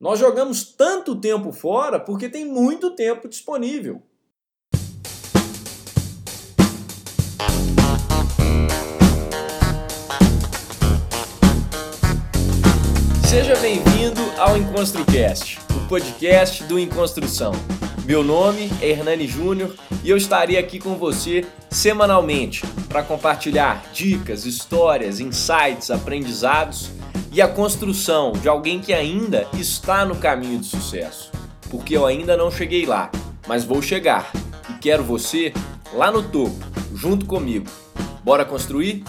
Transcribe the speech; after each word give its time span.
Nós 0.00 0.18
jogamos 0.18 0.64
tanto 0.64 1.14
tempo 1.14 1.52
fora 1.52 2.00
porque 2.00 2.26
tem 2.26 2.46
muito 2.46 2.92
tempo 2.92 3.28
disponível. 3.28 4.00
Seja 13.28 13.54
bem-vindo 13.56 14.22
ao 14.38 14.56
EnconstruCast, 14.56 15.58
o 15.76 15.86
podcast 15.86 16.64
do 16.64 16.78
Enconstrução. 16.78 17.52
Meu 18.06 18.24
nome 18.24 18.70
é 18.80 18.88
Hernani 18.88 19.26
Júnior 19.28 19.76
e 20.02 20.08
eu 20.08 20.16
estarei 20.16 20.56
aqui 20.56 20.78
com 20.78 20.96
você 20.96 21.44
semanalmente 21.68 22.66
para 22.88 23.02
compartilhar 23.02 23.84
dicas, 23.92 24.46
histórias, 24.46 25.20
insights, 25.20 25.90
aprendizados 25.90 26.90
e 27.30 27.40
a 27.40 27.48
construção 27.48 28.32
de 28.32 28.48
alguém 28.48 28.80
que 28.80 28.92
ainda 28.92 29.46
está 29.54 30.04
no 30.04 30.16
caminho 30.16 30.58
de 30.58 30.66
sucesso. 30.66 31.30
Porque 31.70 31.96
eu 31.96 32.04
ainda 32.04 32.36
não 32.36 32.50
cheguei 32.50 32.84
lá, 32.84 33.10
mas 33.46 33.64
vou 33.64 33.80
chegar 33.80 34.30
e 34.68 34.74
quero 34.74 35.04
você 35.04 35.52
lá 35.92 36.10
no 36.10 36.22
topo, 36.22 36.58
junto 36.94 37.26
comigo. 37.26 37.70
Bora 38.24 38.44
construir? 38.44 39.04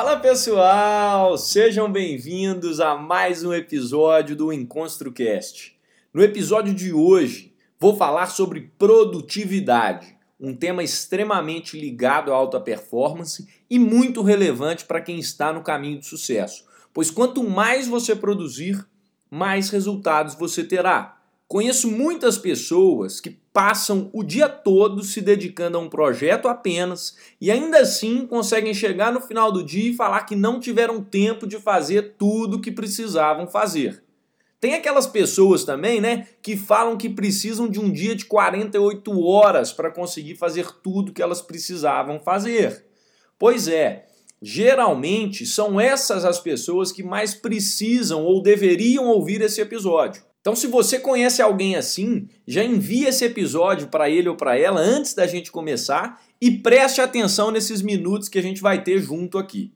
Fala 0.00 0.16
pessoal, 0.16 1.36
sejam 1.36 1.92
bem-vindos 1.92 2.80
a 2.80 2.96
mais 2.96 3.44
um 3.44 3.52
episódio 3.52 4.34
do 4.34 4.50
EnconstruCast. 4.50 5.78
No 6.10 6.22
episódio 6.22 6.72
de 6.72 6.90
hoje, 6.90 7.54
vou 7.78 7.94
falar 7.94 8.28
sobre 8.28 8.72
produtividade, 8.78 10.16
um 10.40 10.56
tema 10.56 10.82
extremamente 10.82 11.78
ligado 11.78 12.32
à 12.32 12.34
alta 12.34 12.58
performance 12.58 13.46
e 13.68 13.78
muito 13.78 14.22
relevante 14.22 14.86
para 14.86 15.02
quem 15.02 15.18
está 15.18 15.52
no 15.52 15.62
caminho 15.62 15.98
de 15.98 16.06
sucesso, 16.06 16.64
pois 16.94 17.10
quanto 17.10 17.44
mais 17.44 17.86
você 17.86 18.16
produzir, 18.16 18.82
mais 19.30 19.68
resultados 19.68 20.34
você 20.34 20.64
terá. 20.64 21.19
Conheço 21.50 21.90
muitas 21.90 22.38
pessoas 22.38 23.20
que 23.20 23.30
passam 23.52 24.08
o 24.12 24.22
dia 24.22 24.48
todo 24.48 25.02
se 25.02 25.20
dedicando 25.20 25.78
a 25.78 25.80
um 25.80 25.88
projeto 25.88 26.46
apenas 26.46 27.16
e 27.40 27.50
ainda 27.50 27.80
assim 27.80 28.24
conseguem 28.24 28.72
chegar 28.72 29.12
no 29.12 29.20
final 29.20 29.50
do 29.50 29.64
dia 29.64 29.90
e 29.90 29.96
falar 29.96 30.22
que 30.22 30.36
não 30.36 30.60
tiveram 30.60 31.02
tempo 31.02 31.48
de 31.48 31.58
fazer 31.58 32.14
tudo 32.16 32.58
o 32.58 32.60
que 32.60 32.70
precisavam 32.70 33.48
fazer. 33.48 34.00
Tem 34.60 34.74
aquelas 34.74 35.08
pessoas 35.08 35.64
também, 35.64 36.00
né, 36.00 36.28
que 36.40 36.56
falam 36.56 36.96
que 36.96 37.10
precisam 37.10 37.68
de 37.68 37.80
um 37.80 37.90
dia 37.90 38.14
de 38.14 38.26
48 38.26 39.20
horas 39.20 39.72
para 39.72 39.90
conseguir 39.90 40.36
fazer 40.36 40.70
tudo 40.84 41.12
que 41.12 41.20
elas 41.20 41.42
precisavam 41.42 42.20
fazer. 42.20 42.84
Pois 43.36 43.66
é, 43.66 44.06
geralmente 44.40 45.44
são 45.44 45.80
essas 45.80 46.24
as 46.24 46.38
pessoas 46.38 46.92
que 46.92 47.02
mais 47.02 47.34
precisam 47.34 48.22
ou 48.22 48.40
deveriam 48.40 49.08
ouvir 49.08 49.40
esse 49.40 49.60
episódio. 49.60 50.29
Então, 50.40 50.56
se 50.56 50.66
você 50.66 50.98
conhece 50.98 51.42
alguém 51.42 51.76
assim, 51.76 52.26
já 52.46 52.64
envia 52.64 53.10
esse 53.10 53.24
episódio 53.24 53.88
para 53.88 54.08
ele 54.08 54.28
ou 54.28 54.36
para 54.36 54.58
ela 54.58 54.80
antes 54.80 55.12
da 55.12 55.26
gente 55.26 55.52
começar 55.52 56.22
e 56.40 56.50
preste 56.50 57.00
atenção 57.00 57.50
nesses 57.50 57.82
minutos 57.82 58.28
que 58.28 58.38
a 58.38 58.42
gente 58.42 58.62
vai 58.62 58.82
ter 58.82 58.98
junto 59.00 59.36
aqui. 59.36 59.70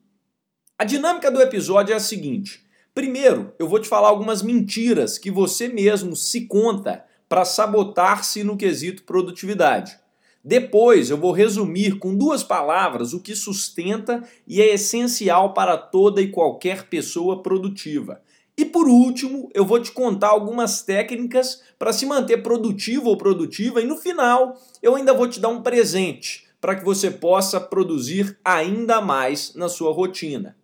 A 0.78 0.84
dinâmica 0.84 1.30
do 1.30 1.42
episódio 1.42 1.92
é 1.92 1.96
a 1.96 2.00
seguinte: 2.00 2.64
primeiro, 2.94 3.52
eu 3.58 3.68
vou 3.68 3.78
te 3.78 3.88
falar 3.88 4.08
algumas 4.08 4.42
mentiras 4.42 5.18
que 5.18 5.30
você 5.30 5.68
mesmo 5.68 6.16
se 6.16 6.46
conta 6.46 7.04
para 7.28 7.44
sabotar-se 7.44 8.42
no 8.42 8.56
quesito 8.56 9.02
produtividade. 9.02 9.98
Depois, 10.42 11.10
eu 11.10 11.16
vou 11.16 11.32
resumir 11.32 11.98
com 11.98 12.16
duas 12.16 12.42
palavras 12.42 13.12
o 13.12 13.20
que 13.20 13.34
sustenta 13.34 14.22
e 14.46 14.60
é 14.60 14.74
essencial 14.74 15.52
para 15.54 15.76
toda 15.76 16.20
e 16.20 16.30
qualquer 16.30 16.84
pessoa 16.88 17.42
produtiva. 17.42 18.20
E 18.56 18.64
por 18.64 18.86
último, 18.86 19.50
eu 19.52 19.64
vou 19.64 19.80
te 19.80 19.90
contar 19.90 20.28
algumas 20.28 20.82
técnicas 20.82 21.60
para 21.78 21.92
se 21.92 22.06
manter 22.06 22.42
produtivo 22.42 23.08
ou 23.08 23.16
produtiva 23.16 23.80
e 23.80 23.86
no 23.86 23.96
final 23.96 24.56
eu 24.80 24.94
ainda 24.94 25.12
vou 25.12 25.28
te 25.28 25.40
dar 25.40 25.48
um 25.48 25.62
presente 25.62 26.46
para 26.60 26.76
que 26.76 26.84
você 26.84 27.10
possa 27.10 27.60
produzir 27.60 28.38
ainda 28.44 29.00
mais 29.00 29.54
na 29.54 29.68
sua 29.68 29.92
rotina. 29.92 30.56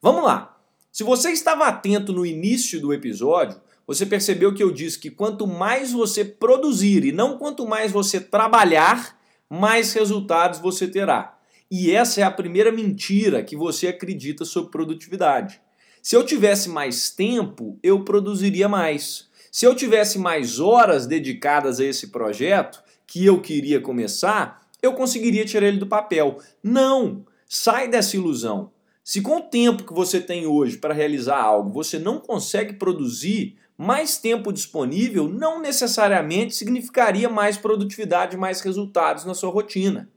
Vamos 0.00 0.24
lá. 0.24 0.58
Se 0.90 1.02
você 1.02 1.30
estava 1.30 1.66
atento 1.66 2.12
no 2.12 2.24
início 2.24 2.80
do 2.80 2.92
episódio, 2.92 3.60
você 3.86 4.06
percebeu 4.06 4.54
que 4.54 4.62
eu 4.62 4.70
disse 4.70 4.98
que 4.98 5.10
quanto 5.10 5.46
mais 5.46 5.92
você 5.92 6.24
produzir 6.24 7.04
e 7.04 7.12
não 7.12 7.36
quanto 7.38 7.66
mais 7.66 7.90
você 7.90 8.20
trabalhar, 8.20 9.18
mais 9.50 9.92
resultados 9.92 10.60
você 10.60 10.86
terá. 10.86 11.38
E 11.70 11.90
essa 11.90 12.20
é 12.20 12.24
a 12.24 12.30
primeira 12.30 12.70
mentira 12.70 13.42
que 13.42 13.56
você 13.56 13.88
acredita 13.88 14.44
sobre 14.44 14.70
produtividade. 14.70 15.60
Se 16.02 16.16
eu 16.16 16.26
tivesse 16.26 16.68
mais 16.68 17.10
tempo, 17.10 17.78
eu 17.80 18.04
produziria 18.04 18.68
mais. 18.68 19.28
Se 19.52 19.64
eu 19.64 19.72
tivesse 19.72 20.18
mais 20.18 20.58
horas 20.58 21.06
dedicadas 21.06 21.78
a 21.78 21.84
esse 21.84 22.08
projeto 22.08 22.82
que 23.06 23.24
eu 23.24 23.40
queria 23.40 23.80
começar, 23.80 24.66
eu 24.82 24.94
conseguiria 24.94 25.44
tirar 25.44 25.68
ele 25.68 25.78
do 25.78 25.86
papel. 25.86 26.38
Não! 26.60 27.24
Sai 27.48 27.86
dessa 27.86 28.16
ilusão. 28.16 28.72
Se 29.04 29.20
com 29.20 29.36
o 29.36 29.42
tempo 29.42 29.84
que 29.84 29.92
você 29.92 30.20
tem 30.20 30.44
hoje 30.44 30.76
para 30.76 30.92
realizar 30.92 31.40
algo 31.40 31.70
você 31.70 32.00
não 32.00 32.18
consegue 32.18 32.72
produzir, 32.72 33.56
mais 33.78 34.18
tempo 34.18 34.52
disponível 34.52 35.28
não 35.28 35.60
necessariamente 35.60 36.54
significaria 36.54 37.28
mais 37.28 37.56
produtividade, 37.56 38.36
mais 38.36 38.60
resultados 38.60 39.24
na 39.24 39.34
sua 39.34 39.50
rotina. 39.50 40.10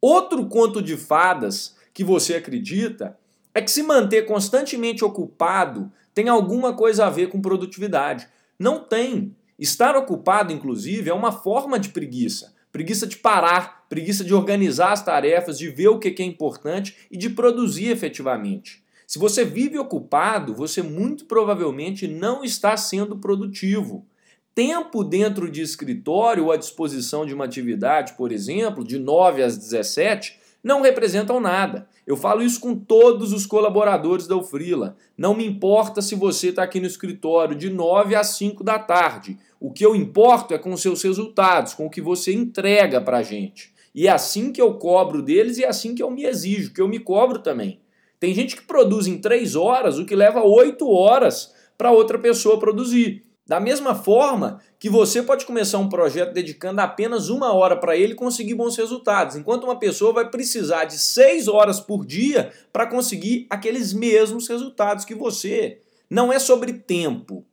Outro 0.00 0.46
conto 0.46 0.80
de 0.80 0.96
fadas 0.96 1.76
que 1.92 2.02
você 2.02 2.36
acredita 2.36 3.18
é 3.54 3.60
que 3.60 3.70
se 3.70 3.82
manter 3.82 4.26
constantemente 4.26 5.04
ocupado 5.04 5.90
tem 6.14 6.28
alguma 6.28 6.72
coisa 6.72 7.06
a 7.06 7.10
ver 7.10 7.28
com 7.28 7.40
produtividade. 7.40 8.28
Não 8.58 8.80
tem. 8.80 9.34
Estar 9.58 9.96
ocupado, 9.96 10.52
inclusive, 10.52 11.10
é 11.10 11.14
uma 11.14 11.32
forma 11.32 11.78
de 11.78 11.90
preguiça. 11.90 12.54
Preguiça 12.72 13.06
de 13.06 13.16
parar, 13.16 13.86
preguiça 13.88 14.24
de 14.24 14.32
organizar 14.32 14.92
as 14.92 15.04
tarefas, 15.04 15.58
de 15.58 15.68
ver 15.68 15.88
o 15.88 15.98
que 15.98 16.22
é 16.22 16.24
importante 16.24 16.96
e 17.10 17.16
de 17.16 17.28
produzir 17.30 17.88
efetivamente. 17.88 18.82
Se 19.06 19.18
você 19.18 19.44
vive 19.44 19.76
ocupado, 19.76 20.54
você 20.54 20.82
muito 20.82 21.24
provavelmente 21.24 22.06
não 22.06 22.44
está 22.44 22.76
sendo 22.76 23.18
produtivo. 23.18 24.06
Tempo 24.54 25.02
dentro 25.02 25.50
de 25.50 25.62
escritório 25.62 26.44
ou 26.44 26.52
à 26.52 26.56
disposição 26.56 27.26
de 27.26 27.34
uma 27.34 27.44
atividade, 27.44 28.12
por 28.12 28.30
exemplo, 28.30 28.84
de 28.84 28.98
9 28.98 29.42
às 29.42 29.56
17, 29.56 30.39
não 30.62 30.82
representam 30.82 31.40
nada. 31.40 31.88
Eu 32.06 32.16
falo 32.16 32.42
isso 32.42 32.60
com 32.60 32.74
todos 32.74 33.32
os 33.32 33.46
colaboradores 33.46 34.26
da 34.26 34.36
Ufrila. 34.36 34.96
Não 35.16 35.34
me 35.34 35.46
importa 35.46 36.02
se 36.02 36.14
você 36.14 36.48
está 36.48 36.62
aqui 36.62 36.80
no 36.80 36.86
escritório 36.86 37.56
de 37.56 37.70
9 37.70 38.14
às 38.14 38.28
5 38.36 38.62
da 38.62 38.78
tarde. 38.78 39.38
O 39.58 39.72
que 39.72 39.84
eu 39.84 39.94
importo 39.94 40.54
é 40.54 40.58
com 40.58 40.76
seus 40.76 41.02
resultados, 41.02 41.74
com 41.74 41.86
o 41.86 41.90
que 41.90 42.00
você 42.00 42.32
entrega 42.32 43.00
para 43.00 43.18
a 43.18 43.22
gente. 43.22 43.72
E 43.94 44.06
é 44.06 44.10
assim 44.10 44.52
que 44.52 44.60
eu 44.60 44.74
cobro 44.74 45.22
deles 45.22 45.58
e 45.58 45.64
é 45.64 45.68
assim 45.68 45.94
que 45.94 46.02
eu 46.02 46.10
me 46.10 46.24
exijo, 46.24 46.72
que 46.72 46.80
eu 46.80 46.88
me 46.88 46.98
cobro 46.98 47.40
também. 47.40 47.80
Tem 48.18 48.34
gente 48.34 48.54
que 48.54 48.62
produz 48.62 49.06
em 49.06 49.18
3 49.18 49.56
horas 49.56 49.98
o 49.98 50.04
que 50.04 50.14
leva 50.14 50.42
8 50.42 50.88
horas 50.88 51.54
para 51.76 51.90
outra 51.90 52.18
pessoa 52.18 52.58
produzir. 52.58 53.24
Da 53.50 53.58
mesma 53.58 53.96
forma 53.96 54.60
que 54.78 54.88
você 54.88 55.24
pode 55.24 55.44
começar 55.44 55.78
um 55.78 55.88
projeto 55.88 56.32
dedicando 56.32 56.80
apenas 56.82 57.28
uma 57.28 57.52
hora 57.52 57.76
para 57.76 57.96
ele 57.96 58.14
conseguir 58.14 58.54
bons 58.54 58.76
resultados, 58.76 59.34
enquanto 59.34 59.64
uma 59.64 59.76
pessoa 59.76 60.12
vai 60.12 60.30
precisar 60.30 60.84
de 60.84 60.96
seis 60.96 61.48
horas 61.48 61.80
por 61.80 62.06
dia 62.06 62.52
para 62.72 62.86
conseguir 62.86 63.48
aqueles 63.50 63.92
mesmos 63.92 64.46
resultados 64.46 65.04
que 65.04 65.16
você. 65.16 65.80
Não 66.08 66.32
é 66.32 66.38
sobre 66.38 66.74
tempo. 66.74 67.44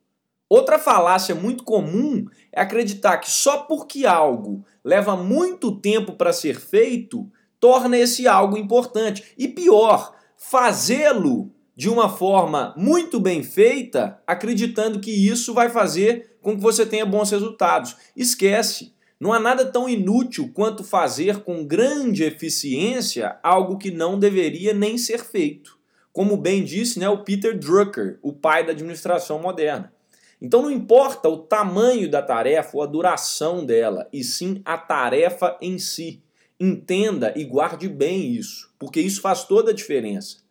Outra 0.47 0.77
falácia 0.77 1.33
muito 1.33 1.63
comum 1.63 2.27
é 2.53 2.61
acreditar 2.61 3.17
que 3.17 3.31
só 3.31 3.63
porque 3.63 4.05
algo 4.05 4.63
leva 4.83 5.15
muito 5.15 5.77
tempo 5.77 6.13
para 6.13 6.31
ser 6.31 6.59
feito, 6.59 7.27
torna 7.59 7.97
esse 7.97 8.27
algo 8.27 8.55
importante. 8.55 9.33
E 9.35 9.47
pior, 9.47 10.13
fazê-lo 10.37 11.51
de 11.77 11.87
uma 11.87 12.09
forma 12.09 12.73
muito 12.75 13.19
bem 13.19 13.43
feita, 13.43 14.19
acreditando 14.25 14.99
que 14.99 15.11
isso 15.11 15.53
vai 15.53 15.69
fazer 15.69 16.37
com 16.41 16.55
que 16.55 16.61
você 16.61 16.87
tenha 16.87 17.05
bons 17.05 17.29
resultados. 17.29 17.95
Esquece. 18.15 18.95
Não 19.19 19.31
há 19.31 19.39
nada 19.39 19.63
tão 19.63 19.87
inútil 19.87 20.49
quanto 20.55 20.83
fazer 20.83 21.43
com 21.43 21.63
grande 21.63 22.23
eficiência 22.23 23.37
algo 23.43 23.77
que 23.77 23.91
não 23.91 24.17
deveria 24.17 24.73
nem 24.73 24.97
ser 24.97 25.23
feito. 25.23 25.77
Como 26.11 26.35
bem 26.35 26.63
disse 26.63 26.97
né, 26.97 27.07
o 27.07 27.23
Peter 27.23 27.55
Drucker, 27.55 28.17
o 28.23 28.33
pai 28.33 28.65
da 28.65 28.71
administração 28.71 29.37
moderna. 29.39 29.93
Então 30.41 30.63
não 30.63 30.71
importa 30.71 31.29
o 31.29 31.37
tamanho 31.37 32.09
da 32.09 32.23
tarefa 32.23 32.75
ou 32.75 32.81
a 32.81 32.87
duração 32.87 33.63
dela, 33.63 34.07
e 34.11 34.23
sim 34.23 34.63
a 34.65 34.79
tarefa 34.79 35.55
em 35.61 35.77
si. 35.77 36.23
Entenda 36.59 37.33
e 37.35 37.43
guarde 37.43 37.87
bem 37.87 38.31
isso, 38.31 38.73
porque 38.79 38.99
isso 38.99 39.21
faz 39.21 39.43
toda 39.43 39.69
a 39.69 39.75
diferença. 39.75 40.46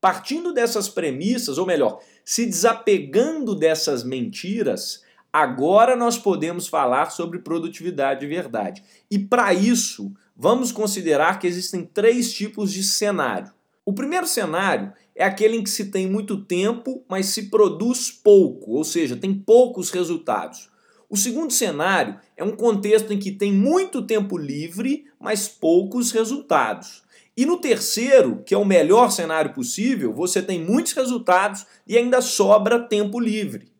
Partindo 0.00 0.52
dessas 0.52 0.88
premissas, 0.88 1.58
ou 1.58 1.66
melhor, 1.66 2.00
se 2.24 2.46
desapegando 2.46 3.54
dessas 3.54 4.02
mentiras, 4.02 5.02
agora 5.32 5.94
nós 5.94 6.16
podemos 6.16 6.66
falar 6.66 7.10
sobre 7.10 7.40
produtividade 7.40 8.20
de 8.20 8.26
verdade. 8.26 8.82
E 9.10 9.18
para 9.18 9.52
isso, 9.52 10.12
vamos 10.34 10.72
considerar 10.72 11.38
que 11.38 11.46
existem 11.46 11.84
três 11.84 12.32
tipos 12.32 12.72
de 12.72 12.82
cenário. 12.82 13.52
O 13.84 13.92
primeiro 13.92 14.26
cenário 14.26 14.92
é 15.14 15.24
aquele 15.24 15.56
em 15.56 15.62
que 15.62 15.68
se 15.68 15.90
tem 15.90 16.06
muito 16.06 16.44
tempo, 16.44 17.04
mas 17.08 17.26
se 17.26 17.50
produz 17.50 18.10
pouco, 18.10 18.72
ou 18.72 18.84
seja, 18.84 19.16
tem 19.16 19.34
poucos 19.34 19.90
resultados. 19.90 20.70
O 21.10 21.16
segundo 21.16 21.52
cenário 21.52 22.18
é 22.36 22.44
um 22.44 22.54
contexto 22.54 23.12
em 23.12 23.18
que 23.18 23.32
tem 23.32 23.52
muito 23.52 24.00
tempo 24.00 24.38
livre, 24.38 25.06
mas 25.18 25.48
poucos 25.48 26.12
resultados. 26.12 27.02
E 27.40 27.46
no 27.46 27.56
terceiro, 27.56 28.42
que 28.44 28.52
é 28.52 28.58
o 28.58 28.66
melhor 28.66 29.10
cenário 29.10 29.54
possível, 29.54 30.12
você 30.12 30.42
tem 30.42 30.62
muitos 30.62 30.92
resultados 30.92 31.64
e 31.86 31.96
ainda 31.96 32.20
sobra 32.20 32.78
tempo 32.78 33.18
livre. 33.18 33.72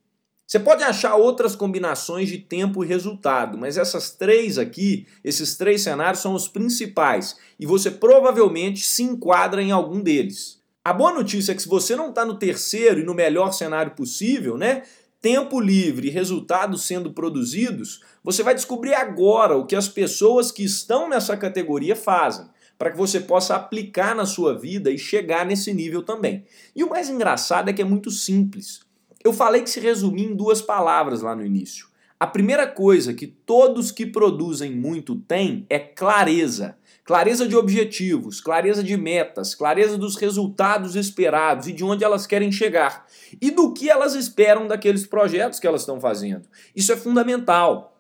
Você 0.46 0.58
pode 0.58 0.82
achar 0.82 1.16
outras 1.16 1.54
combinações 1.54 2.30
de 2.30 2.38
tempo 2.38 2.82
e 2.82 2.88
resultado, 2.88 3.58
mas 3.58 3.76
essas 3.76 4.12
três 4.12 4.56
aqui, 4.56 5.06
esses 5.22 5.58
três 5.58 5.82
cenários 5.82 6.22
são 6.22 6.32
os 6.32 6.48
principais 6.48 7.36
e 7.58 7.66
você 7.66 7.90
provavelmente 7.90 8.82
se 8.82 9.02
enquadra 9.02 9.62
em 9.62 9.72
algum 9.72 10.00
deles. 10.00 10.58
A 10.82 10.94
boa 10.94 11.12
notícia 11.12 11.52
é 11.52 11.54
que 11.54 11.60
se 11.60 11.68
você 11.68 11.94
não 11.94 12.08
está 12.08 12.24
no 12.24 12.38
terceiro 12.38 13.00
e 13.00 13.04
no 13.04 13.12
melhor 13.12 13.52
cenário 13.52 13.92
possível, 13.92 14.56
né? 14.56 14.84
Tempo 15.20 15.60
livre 15.60 16.08
e 16.08 16.10
resultados 16.10 16.86
sendo 16.86 17.12
produzidos, 17.12 18.00
você 18.24 18.42
vai 18.42 18.54
descobrir 18.54 18.94
agora 18.94 19.54
o 19.54 19.66
que 19.66 19.76
as 19.76 19.86
pessoas 19.86 20.50
que 20.50 20.64
estão 20.64 21.10
nessa 21.10 21.36
categoria 21.36 21.94
fazem 21.94 22.48
para 22.80 22.90
que 22.90 22.96
você 22.96 23.20
possa 23.20 23.56
aplicar 23.56 24.16
na 24.16 24.24
sua 24.24 24.58
vida 24.58 24.90
e 24.90 24.96
chegar 24.96 25.44
nesse 25.44 25.70
nível 25.74 26.02
também. 26.02 26.46
E 26.74 26.82
o 26.82 26.88
mais 26.88 27.10
engraçado 27.10 27.68
é 27.68 27.74
que 27.74 27.82
é 27.82 27.84
muito 27.84 28.10
simples. 28.10 28.80
Eu 29.22 29.34
falei 29.34 29.60
que 29.60 29.68
se 29.68 29.80
resumia 29.80 30.26
em 30.26 30.34
duas 30.34 30.62
palavras 30.62 31.20
lá 31.20 31.36
no 31.36 31.44
início. 31.44 31.88
A 32.18 32.26
primeira 32.26 32.66
coisa 32.66 33.12
que 33.12 33.26
todos 33.26 33.90
que 33.90 34.06
produzem 34.06 34.74
muito 34.74 35.16
têm 35.16 35.66
é 35.68 35.78
clareza. 35.78 36.78
Clareza 37.04 37.46
de 37.46 37.54
objetivos, 37.54 38.40
clareza 38.40 38.82
de 38.82 38.96
metas, 38.96 39.54
clareza 39.54 39.98
dos 39.98 40.16
resultados 40.16 40.96
esperados 40.96 41.68
e 41.68 41.74
de 41.74 41.84
onde 41.84 42.02
elas 42.02 42.26
querem 42.26 42.50
chegar. 42.50 43.04
E 43.42 43.50
do 43.50 43.74
que 43.74 43.90
elas 43.90 44.14
esperam 44.14 44.66
daqueles 44.66 45.06
projetos 45.06 45.60
que 45.60 45.66
elas 45.66 45.82
estão 45.82 46.00
fazendo. 46.00 46.48
Isso 46.74 46.90
é 46.90 46.96
fundamental. 46.96 47.99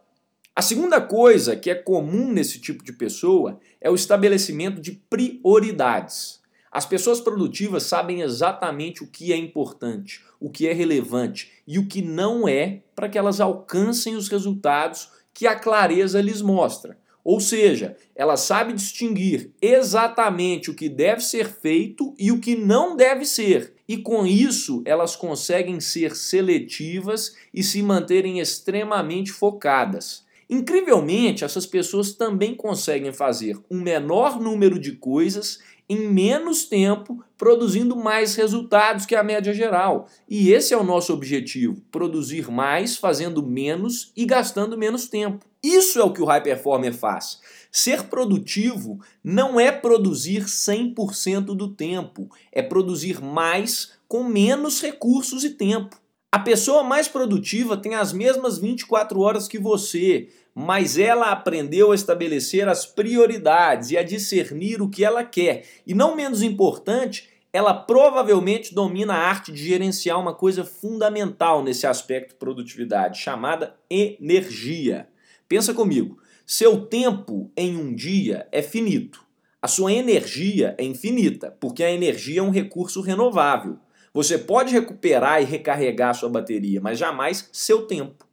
A 0.60 0.62
segunda 0.62 1.00
coisa 1.00 1.56
que 1.56 1.70
é 1.70 1.74
comum 1.74 2.30
nesse 2.30 2.60
tipo 2.60 2.84
de 2.84 2.92
pessoa 2.92 3.58
é 3.80 3.88
o 3.88 3.94
estabelecimento 3.94 4.78
de 4.78 4.92
prioridades. 4.92 6.38
As 6.70 6.84
pessoas 6.84 7.18
produtivas 7.18 7.84
sabem 7.84 8.20
exatamente 8.20 9.02
o 9.02 9.06
que 9.06 9.32
é 9.32 9.36
importante, 9.38 10.22
o 10.38 10.50
que 10.50 10.68
é 10.68 10.74
relevante 10.74 11.50
e 11.66 11.78
o 11.78 11.86
que 11.86 12.02
não 12.02 12.46
é 12.46 12.82
para 12.94 13.08
que 13.08 13.16
elas 13.16 13.40
alcancem 13.40 14.14
os 14.14 14.28
resultados 14.28 15.08
que 15.32 15.46
a 15.46 15.58
clareza 15.58 16.20
lhes 16.20 16.42
mostra. 16.42 16.98
Ou 17.24 17.40
seja, 17.40 17.96
ela 18.14 18.36
sabe 18.36 18.74
distinguir 18.74 19.52
exatamente 19.62 20.70
o 20.70 20.74
que 20.74 20.90
deve 20.90 21.22
ser 21.22 21.48
feito 21.48 22.14
e 22.18 22.30
o 22.30 22.38
que 22.38 22.54
não 22.54 22.98
deve 22.98 23.24
ser. 23.24 23.72
E 23.88 23.96
com 23.96 24.26
isso, 24.26 24.82
elas 24.84 25.16
conseguem 25.16 25.80
ser 25.80 26.14
seletivas 26.14 27.34
e 27.52 27.62
se 27.62 27.82
manterem 27.82 28.40
extremamente 28.40 29.32
focadas. 29.32 30.28
Incrivelmente, 30.50 31.44
essas 31.44 31.64
pessoas 31.64 32.12
também 32.12 32.56
conseguem 32.56 33.12
fazer 33.12 33.56
um 33.70 33.80
menor 33.80 34.40
número 34.40 34.80
de 34.80 34.90
coisas 34.96 35.60
em 35.88 36.08
menos 36.08 36.64
tempo, 36.64 37.22
produzindo 37.38 37.94
mais 37.94 38.34
resultados 38.34 39.06
que 39.06 39.14
a 39.14 39.22
média 39.22 39.54
geral. 39.54 40.08
E 40.28 40.50
esse 40.50 40.74
é 40.74 40.76
o 40.76 40.82
nosso 40.82 41.12
objetivo: 41.12 41.80
produzir 41.92 42.50
mais, 42.50 42.96
fazendo 42.96 43.46
menos 43.46 44.12
e 44.16 44.24
gastando 44.24 44.76
menos 44.76 45.08
tempo. 45.08 45.46
Isso 45.62 46.00
é 46.00 46.04
o 46.04 46.12
que 46.12 46.22
o 46.22 46.24
High 46.24 46.42
Performer 46.42 46.94
faz. 46.94 47.40
Ser 47.70 48.04
produtivo 48.04 48.98
não 49.22 49.60
é 49.60 49.70
produzir 49.70 50.46
100% 50.46 51.54
do 51.54 51.68
tempo, 51.68 52.28
é 52.50 52.60
produzir 52.60 53.20
mais 53.22 53.92
com 54.08 54.24
menos 54.24 54.80
recursos 54.80 55.44
e 55.44 55.50
tempo. 55.50 55.96
A 56.32 56.38
pessoa 56.38 56.84
mais 56.84 57.08
produtiva 57.08 57.76
tem 57.76 57.96
as 57.96 58.12
mesmas 58.12 58.56
24 58.56 59.18
horas 59.20 59.48
que 59.48 59.58
você, 59.58 60.28
mas 60.54 60.96
ela 60.96 61.32
aprendeu 61.32 61.90
a 61.90 61.94
estabelecer 61.94 62.68
as 62.68 62.86
prioridades 62.86 63.90
e 63.90 63.96
a 63.96 64.02
discernir 64.04 64.80
o 64.80 64.88
que 64.88 65.04
ela 65.04 65.24
quer. 65.24 65.64
E 65.84 65.92
não 65.92 66.14
menos 66.14 66.40
importante, 66.40 67.28
ela 67.52 67.74
provavelmente 67.74 68.72
domina 68.72 69.14
a 69.14 69.28
arte 69.28 69.50
de 69.50 69.58
gerenciar 69.66 70.20
uma 70.20 70.32
coisa 70.32 70.64
fundamental 70.64 71.64
nesse 71.64 71.84
aspecto 71.84 72.30
de 72.30 72.36
produtividade, 72.36 73.18
chamada 73.18 73.74
energia. 73.90 75.08
Pensa 75.48 75.74
comigo, 75.74 76.18
seu 76.46 76.86
tempo 76.86 77.50
em 77.56 77.76
um 77.76 77.92
dia 77.92 78.46
é 78.52 78.62
finito. 78.62 79.24
A 79.60 79.66
sua 79.66 79.92
energia 79.92 80.76
é 80.78 80.84
infinita, 80.84 81.56
porque 81.58 81.82
a 81.82 81.90
energia 81.90 82.38
é 82.38 82.42
um 82.42 82.50
recurso 82.50 83.00
renovável. 83.00 83.78
Você 84.12 84.36
pode 84.36 84.72
recuperar 84.72 85.40
e 85.40 85.44
recarregar 85.44 86.14
sua 86.14 86.28
bateria, 86.28 86.80
mas 86.80 86.98
jamais 86.98 87.48
seu 87.52 87.86
tempo. 87.86 88.26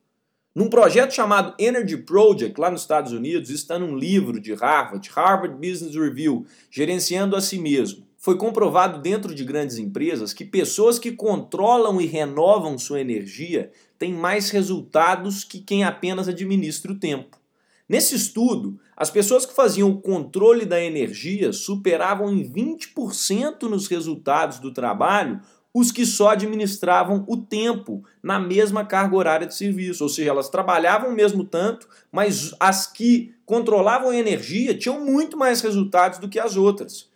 Num 0.56 0.70
projeto 0.70 1.14
chamado 1.14 1.54
Energy 1.60 1.98
Project, 1.98 2.60
lá 2.60 2.72
nos 2.72 2.82
Estados 2.82 3.12
Unidos, 3.12 3.52
está 3.52 3.78
num 3.78 3.96
livro 3.96 4.40
de 4.42 4.56
Harvard, 4.56 5.08
Harvard 5.16 5.56
Business 5.56 5.94
Review, 5.96 6.48
Gerenciando 6.72 7.36
a 7.36 7.42
Si 7.42 7.60
Mesmo. 7.60 8.08
Foi 8.18 8.36
comprovado 8.36 9.00
dentro 9.00 9.36
de 9.36 9.46
grandes 9.46 9.78
empresas 9.78 10.34
que 10.34 10.44
pessoas 10.44 10.98
que 10.98 11.12
controlam 11.12 12.02
e 12.02 12.08
renovam 12.08 12.76
sua 12.80 13.00
energia 13.00 13.72
têm 14.00 14.12
mais 14.12 14.50
resultados 14.50 15.44
que 15.44 15.60
quem 15.60 15.84
apenas 15.84 16.28
administra 16.28 16.92
o 16.92 17.00
tempo. 17.00 17.38
Nesse 17.88 18.16
estudo, 18.16 18.80
as 18.98 19.10
pessoas 19.10 19.46
que 19.46 19.54
faziam 19.54 19.92
o 19.92 20.02
controle 20.02 20.66
da 20.66 20.82
energia 20.82 21.54
superavam 21.54 22.34
em 22.34 22.44
20% 22.44 23.62
nos 23.70 23.88
resultados 23.88 24.60
do 24.60 24.74
trabalho 24.74 25.40
os 25.78 25.92
que 25.92 26.08
só 26.08 26.30
administravam 26.30 27.24
o 27.28 27.38
tempo 27.38 28.04
na 28.24 28.40
mesma 28.40 28.84
carga 28.84 29.16
horária 29.16 29.46
de 29.46 29.54
serviço, 29.54 30.04
ou 30.04 30.10
seja, 30.10 30.32
elas 30.32 30.50
trabalhavam 30.50 31.12
o 31.12 31.14
mesmo 31.14 31.44
tanto, 31.44 31.88
mas 32.12 32.52
as 32.60 32.88
que 32.88 33.36
controlavam 33.46 34.10
a 34.10 34.18
energia 34.18 34.76
tinham 34.76 35.06
muito 35.06 35.38
mais 35.38 35.62
resultados 35.62 36.18
do 36.18 36.28
que 36.28 36.40
as 36.40 36.58
outras. 36.58 37.08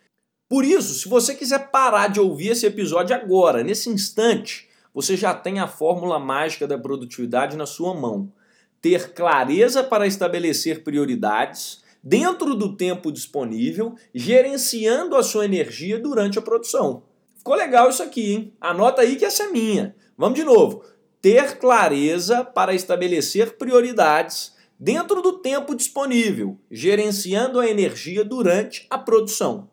Por 0.48 0.64
isso, 0.64 0.94
se 0.94 1.08
você 1.08 1.34
quiser 1.34 1.72
parar 1.72 2.06
de 2.06 2.20
ouvir 2.20 2.50
esse 2.50 2.64
episódio 2.64 3.16
agora, 3.16 3.64
nesse 3.64 3.90
instante, 3.90 4.68
você 4.94 5.16
já 5.16 5.34
tem 5.34 5.58
a 5.58 5.66
fórmula 5.66 6.20
mágica 6.20 6.64
da 6.64 6.78
produtividade 6.78 7.56
na 7.56 7.66
sua 7.66 7.92
mão. 7.92 8.32
Ter 8.80 9.12
clareza 9.12 9.82
para 9.82 10.06
estabelecer 10.06 10.84
prioridades 10.84 11.82
dentro 12.00 12.54
do 12.54 12.76
tempo 12.76 13.10
disponível, 13.10 13.96
gerenciando 14.14 15.16
a 15.16 15.22
sua 15.24 15.46
energia 15.46 15.98
durante 15.98 16.38
a 16.38 16.42
produção. 16.42 17.02
Ficou 17.42 17.56
legal 17.56 17.90
isso 17.90 18.04
aqui, 18.04 18.34
hein? 18.34 18.52
Anota 18.60 19.02
aí 19.02 19.16
que 19.16 19.24
essa 19.24 19.42
é 19.42 19.48
minha. 19.48 19.96
Vamos 20.16 20.38
de 20.38 20.44
novo. 20.44 20.84
Ter 21.20 21.58
clareza 21.58 22.44
para 22.44 22.72
estabelecer 22.72 23.58
prioridades 23.58 24.54
dentro 24.78 25.20
do 25.20 25.40
tempo 25.40 25.74
disponível, 25.74 26.56
gerenciando 26.70 27.58
a 27.58 27.66
energia 27.68 28.24
durante 28.24 28.86
a 28.88 28.96
produção. 28.96 29.68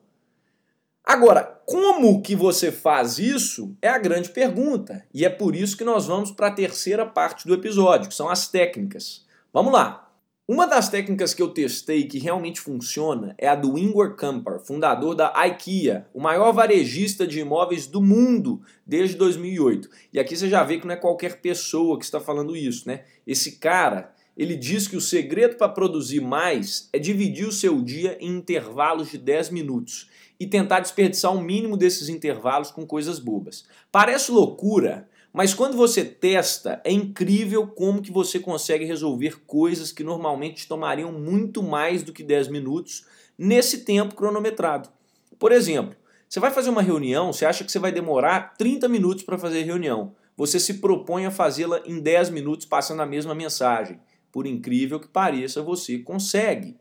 Agora, 1.04 1.62
como 1.64 2.24
que 2.24 2.36
você 2.36 2.72
faz 2.72 3.20
isso 3.20 3.78
é 3.84 3.88
a 3.88 4.00
grande 4.00 4.30
pergunta, 4.30 5.06
e 5.14 5.24
é 5.24 5.30
por 5.30 5.56
isso 5.56 5.78
que 5.78 5.84
nós 5.84 6.08
vamos 6.08 6.32
para 6.32 6.48
a 6.48 6.52
terceira 6.52 7.06
parte 7.06 7.48
do 7.48 7.54
episódio, 7.54 8.10
que 8.10 8.16
são 8.16 8.30
as 8.30 8.48
técnicas. 8.48 9.28
Vamos 9.54 9.72
lá. 9.72 10.09
Uma 10.52 10.66
das 10.66 10.90
técnicas 10.90 11.36
que 11.36 11.44
eu 11.44 11.50
testei 11.50 12.08
que 12.08 12.18
realmente 12.18 12.60
funciona 12.60 13.36
é 13.38 13.48
a 13.48 13.54
do 13.54 13.78
Ingvar 13.78 14.16
Kamprad, 14.16 14.66
fundador 14.66 15.14
da 15.14 15.32
IKEA, 15.46 16.08
o 16.12 16.20
maior 16.20 16.52
varejista 16.52 17.28
de 17.28 17.40
imóveis 17.40 17.86
do 17.86 18.02
mundo 18.02 18.60
desde 18.84 19.16
2008. 19.16 19.88
E 20.12 20.20
aqui 20.20 20.36
você 20.36 20.50
já 20.50 20.64
vê 20.64 20.80
que 20.80 20.88
não 20.88 20.96
é 20.96 20.98
qualquer 20.98 21.40
pessoa 21.40 22.00
que 22.00 22.04
está 22.04 22.20
falando 22.20 22.58
isso, 22.58 22.88
né? 22.88 23.04
Esse 23.28 23.58
cara, 23.60 24.12
ele 24.36 24.56
diz 24.56 24.88
que 24.88 24.98
o 24.98 25.02
segredo 25.02 25.56
para 25.56 25.70
produzir 25.70 26.20
mais 26.20 26.90
é 26.92 26.98
dividir 26.98 27.48
o 27.48 27.52
seu 27.52 27.80
dia 27.80 28.18
em 28.20 28.36
intervalos 28.36 29.12
de 29.12 29.20
10 29.20 29.52
minutos 29.52 30.10
e 30.40 30.48
tentar 30.48 30.80
desperdiçar 30.80 31.32
o 31.32 31.40
mínimo 31.40 31.78
desses 31.78 32.10
intervalos 32.10 32.72
com 32.72 32.88
coisas 32.88 33.20
bobas. 33.20 33.66
Parece 33.92 34.32
loucura, 34.32 35.08
mas 35.32 35.54
quando 35.54 35.78
você 35.78 36.04
testa, 36.04 36.82
é 36.84 36.92
incrível 36.92 37.68
como 37.68 38.02
que 38.02 38.12
você 38.12 38.40
consegue 38.40 38.86
resolver 38.86 39.42
coisas 39.46 39.92
que 39.92 40.04
normalmente 40.04 40.68
tomariam 40.68 41.12
muito 41.12 41.62
mais 41.62 42.02
do 42.02 42.12
que 42.12 42.24
10 42.24 42.48
minutos 42.48 43.06
nesse 43.38 43.86
tempo 43.86 44.16
cronometrado. 44.16 44.90
Por 45.38 45.52
exemplo, 45.52 45.96
você 46.28 46.40
vai 46.40 46.52
fazer 46.52 46.70
uma 46.70 46.82
reunião, 46.82 47.32
você 47.32 47.46
acha 47.46 47.64
que 47.64 47.72
você 47.72 47.80
vai 47.80 47.92
demorar 47.92 48.56
30 48.58 48.88
minutos 48.90 49.24
para 49.24 49.38
fazer 49.38 49.62
a 49.62 49.66
reunião. 49.66 50.16
Você 50.36 50.60
se 50.60 50.76
propõe 50.76 51.26
a 51.26 51.32
fazê-la 51.32 51.82
em 51.86 52.00
10 52.00 52.30
minutos 52.32 52.66
passando 52.66 53.02
a 53.02 53.06
mesma 53.06 53.36
mensagem. 53.36 54.00
Por 54.32 54.48
incrível 54.48 55.00
que 55.00 55.08
pareça, 55.08 55.62
você 55.62 56.00
consegue. 56.00 56.78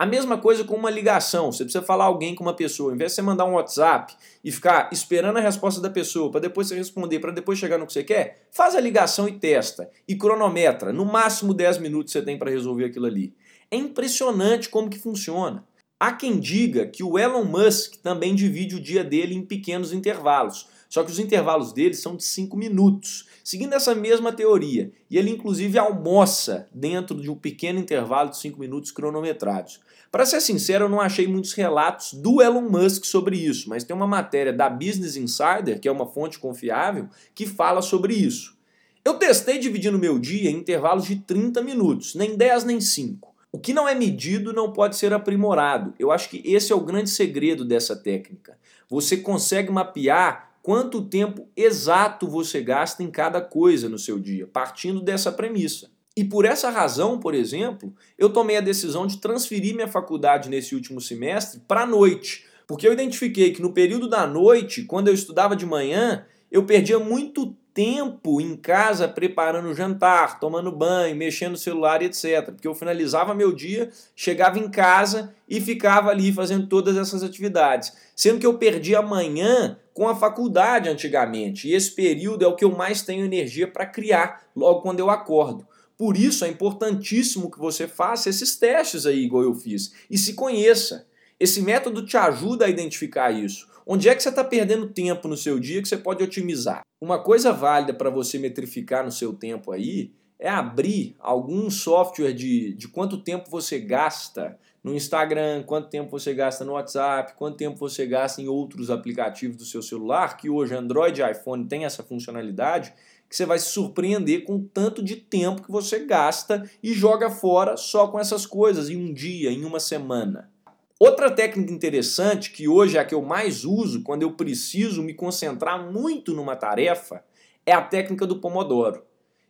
A 0.00 0.06
mesma 0.06 0.38
coisa 0.38 0.64
com 0.64 0.76
uma 0.76 0.88
ligação. 0.88 1.52
Você 1.52 1.62
precisa 1.62 1.84
falar 1.84 2.06
alguém 2.06 2.34
com 2.34 2.42
uma 2.42 2.56
pessoa. 2.56 2.94
Em 2.94 2.96
vez 2.96 3.12
de 3.12 3.16
você 3.16 3.20
mandar 3.20 3.44
um 3.44 3.52
WhatsApp 3.52 4.16
e 4.42 4.50
ficar 4.50 4.88
esperando 4.90 5.36
a 5.36 5.42
resposta 5.42 5.78
da 5.78 5.90
pessoa 5.90 6.30
para 6.30 6.40
depois 6.40 6.68
você 6.68 6.74
responder, 6.74 7.18
para 7.18 7.32
depois 7.32 7.58
chegar 7.58 7.76
no 7.76 7.86
que 7.86 7.92
você 7.92 8.02
quer, 8.02 8.48
faz 8.50 8.74
a 8.74 8.80
ligação 8.80 9.28
e 9.28 9.32
testa. 9.32 9.90
E 10.08 10.16
cronometra. 10.16 10.90
No 10.90 11.04
máximo 11.04 11.52
10 11.52 11.76
minutos 11.76 12.14
você 12.14 12.22
tem 12.22 12.38
para 12.38 12.50
resolver 12.50 12.86
aquilo 12.86 13.04
ali. 13.04 13.34
É 13.70 13.76
impressionante 13.76 14.70
como 14.70 14.88
que 14.88 14.98
funciona. 14.98 15.66
Há 16.02 16.12
quem 16.12 16.40
diga 16.40 16.86
que 16.86 17.04
o 17.04 17.18
Elon 17.18 17.44
Musk 17.44 17.96
também 18.02 18.34
divide 18.34 18.76
o 18.76 18.80
dia 18.80 19.04
dele 19.04 19.34
em 19.34 19.44
pequenos 19.44 19.92
intervalos. 19.92 20.66
Só 20.88 21.04
que 21.04 21.12
os 21.12 21.18
intervalos 21.18 21.74
dele 21.74 21.92
são 21.92 22.16
de 22.16 22.24
5 22.24 22.56
minutos. 22.56 23.26
Seguindo 23.44 23.74
essa 23.74 23.94
mesma 23.94 24.32
teoria, 24.32 24.90
e 25.10 25.18
ele 25.18 25.30
inclusive 25.30 25.78
almoça 25.78 26.68
dentro 26.74 27.20
de 27.20 27.30
um 27.30 27.36
pequeno 27.36 27.78
intervalo 27.78 28.30
de 28.30 28.38
5 28.38 28.58
minutos 28.58 28.90
cronometrados. 28.90 29.78
Para 30.10 30.26
ser 30.26 30.40
sincero, 30.40 30.86
eu 30.86 30.88
não 30.88 31.00
achei 31.00 31.28
muitos 31.28 31.52
relatos 31.52 32.14
do 32.14 32.42
Elon 32.42 32.68
Musk 32.68 33.04
sobre 33.04 33.36
isso, 33.36 33.68
mas 33.68 33.84
tem 33.84 33.94
uma 33.94 34.08
matéria 34.08 34.52
da 34.52 34.68
Business 34.68 35.16
Insider, 35.16 35.78
que 35.80 35.86
é 35.86 35.92
uma 35.92 36.06
fonte 36.06 36.38
confiável, 36.38 37.08
que 37.32 37.46
fala 37.46 37.80
sobre 37.80 38.14
isso. 38.14 38.58
Eu 39.04 39.14
testei 39.14 39.58
dividindo 39.58 39.98
meu 39.98 40.18
dia 40.18 40.50
em 40.50 40.56
intervalos 40.56 41.06
de 41.06 41.16
30 41.16 41.62
minutos, 41.62 42.16
nem 42.16 42.36
10 42.36 42.64
nem 42.64 42.80
5. 42.80 43.32
O 43.52 43.58
que 43.58 43.72
não 43.72 43.88
é 43.88 43.94
medido 43.94 44.52
não 44.52 44.72
pode 44.72 44.96
ser 44.96 45.12
aprimorado. 45.12 45.94
Eu 45.98 46.10
acho 46.10 46.28
que 46.28 46.42
esse 46.44 46.72
é 46.72 46.74
o 46.74 46.84
grande 46.84 47.10
segredo 47.10 47.64
dessa 47.64 47.94
técnica. 47.94 48.58
Você 48.88 49.16
consegue 49.16 49.70
mapear 49.70 50.50
quanto 50.62 51.02
tempo 51.02 51.48
exato 51.56 52.28
você 52.28 52.60
gasta 52.60 53.02
em 53.02 53.10
cada 53.10 53.40
coisa 53.40 53.88
no 53.88 53.98
seu 53.98 54.18
dia, 54.18 54.46
partindo 54.46 55.00
dessa 55.00 55.30
premissa. 55.30 55.88
E 56.20 56.24
por 56.24 56.44
essa 56.44 56.68
razão, 56.68 57.18
por 57.18 57.34
exemplo, 57.34 57.94
eu 58.18 58.28
tomei 58.28 58.58
a 58.58 58.60
decisão 58.60 59.06
de 59.06 59.16
transferir 59.16 59.74
minha 59.74 59.88
faculdade 59.88 60.50
nesse 60.50 60.74
último 60.74 61.00
semestre 61.00 61.62
para 61.66 61.84
a 61.84 61.86
noite, 61.86 62.44
porque 62.66 62.86
eu 62.86 62.92
identifiquei 62.92 63.54
que 63.54 63.62
no 63.62 63.72
período 63.72 64.06
da 64.06 64.26
noite, 64.26 64.82
quando 64.82 65.08
eu 65.08 65.14
estudava 65.14 65.56
de 65.56 65.64
manhã, 65.64 66.26
eu 66.52 66.62
perdia 66.66 66.98
muito 66.98 67.56
tempo 67.72 68.38
em 68.38 68.54
casa 68.54 69.08
preparando 69.08 69.70
o 69.70 69.74
jantar, 69.74 70.38
tomando 70.38 70.70
banho, 70.70 71.16
mexendo 71.16 71.52
no 71.52 71.56
celular, 71.56 72.02
etc. 72.02 72.50
Porque 72.52 72.68
eu 72.68 72.74
finalizava 72.74 73.32
meu 73.32 73.50
dia, 73.50 73.90
chegava 74.14 74.58
em 74.58 74.68
casa 74.68 75.34
e 75.48 75.58
ficava 75.58 76.10
ali 76.10 76.30
fazendo 76.30 76.66
todas 76.66 76.98
essas 76.98 77.22
atividades. 77.22 77.94
Sendo 78.14 78.38
que 78.38 78.46
eu 78.46 78.58
perdi 78.58 78.94
a 78.94 79.00
manhã 79.00 79.78
com 79.94 80.06
a 80.06 80.14
faculdade 80.14 80.86
antigamente. 80.86 81.66
E 81.66 81.74
esse 81.74 81.92
período 81.92 82.44
é 82.44 82.46
o 82.46 82.54
que 82.54 82.64
eu 82.66 82.76
mais 82.76 83.00
tenho 83.00 83.24
energia 83.24 83.66
para 83.66 83.86
criar 83.86 84.42
logo 84.54 84.82
quando 84.82 85.00
eu 85.00 85.08
acordo. 85.08 85.69
Por 86.00 86.16
isso 86.16 86.46
é 86.46 86.48
importantíssimo 86.48 87.50
que 87.50 87.58
você 87.58 87.86
faça 87.86 88.30
esses 88.30 88.56
testes 88.56 89.04
aí, 89.04 89.22
igual 89.22 89.42
eu 89.42 89.54
fiz, 89.54 89.92
e 90.08 90.16
se 90.16 90.32
conheça. 90.32 91.06
Esse 91.38 91.60
método 91.60 92.06
te 92.06 92.16
ajuda 92.16 92.64
a 92.64 92.70
identificar 92.70 93.30
isso. 93.30 93.68
Onde 93.86 94.08
é 94.08 94.14
que 94.14 94.22
você 94.22 94.30
está 94.30 94.42
perdendo 94.42 94.88
tempo 94.88 95.28
no 95.28 95.36
seu 95.36 95.60
dia 95.60 95.82
que 95.82 95.86
você 95.86 95.98
pode 95.98 96.24
otimizar? 96.24 96.80
Uma 97.02 97.22
coisa 97.22 97.52
válida 97.52 97.92
para 97.92 98.08
você 98.08 98.38
metrificar 98.38 99.04
no 99.04 99.12
seu 99.12 99.34
tempo 99.34 99.72
aí 99.72 100.10
é 100.38 100.48
abrir 100.48 101.16
algum 101.20 101.68
software 101.68 102.32
de, 102.32 102.72
de 102.72 102.88
quanto 102.88 103.18
tempo 103.18 103.50
você 103.50 103.78
gasta 103.78 104.58
no 104.82 104.94
Instagram, 104.94 105.64
quanto 105.64 105.90
tempo 105.90 106.10
você 106.10 106.32
gasta 106.32 106.64
no 106.64 106.72
WhatsApp, 106.72 107.34
quanto 107.36 107.58
tempo 107.58 107.76
você 107.76 108.06
gasta 108.06 108.40
em 108.40 108.48
outros 108.48 108.90
aplicativos 108.90 109.58
do 109.58 109.66
seu 109.66 109.82
celular, 109.82 110.38
que 110.38 110.48
hoje 110.48 110.74
Android 110.74 111.20
e 111.20 111.30
iPhone 111.30 111.66
tem 111.66 111.84
essa 111.84 112.02
funcionalidade, 112.02 112.94
que 113.30 113.36
você 113.36 113.46
vai 113.46 113.60
se 113.60 113.66
surpreender 113.66 114.42
com 114.44 114.56
o 114.56 114.68
tanto 114.74 115.04
de 115.04 115.14
tempo 115.14 115.62
que 115.62 115.70
você 115.70 116.00
gasta 116.00 116.68
e 116.82 116.92
joga 116.92 117.30
fora 117.30 117.76
só 117.76 118.08
com 118.08 118.18
essas 118.18 118.44
coisas 118.44 118.90
em 118.90 118.96
um 118.96 119.14
dia, 119.14 119.52
em 119.52 119.64
uma 119.64 119.78
semana. 119.78 120.50
Outra 120.98 121.30
técnica 121.30 121.72
interessante, 121.72 122.50
que 122.50 122.66
hoje 122.66 122.98
é 122.98 123.00
a 123.00 123.04
que 123.04 123.14
eu 123.14 123.22
mais 123.22 123.64
uso 123.64 124.02
quando 124.02 124.22
eu 124.22 124.32
preciso 124.32 125.00
me 125.00 125.14
concentrar 125.14 125.90
muito 125.92 126.34
numa 126.34 126.56
tarefa, 126.56 127.24
é 127.64 127.72
a 127.72 127.80
técnica 127.80 128.26
do 128.26 128.40
Pomodoro. 128.40 129.04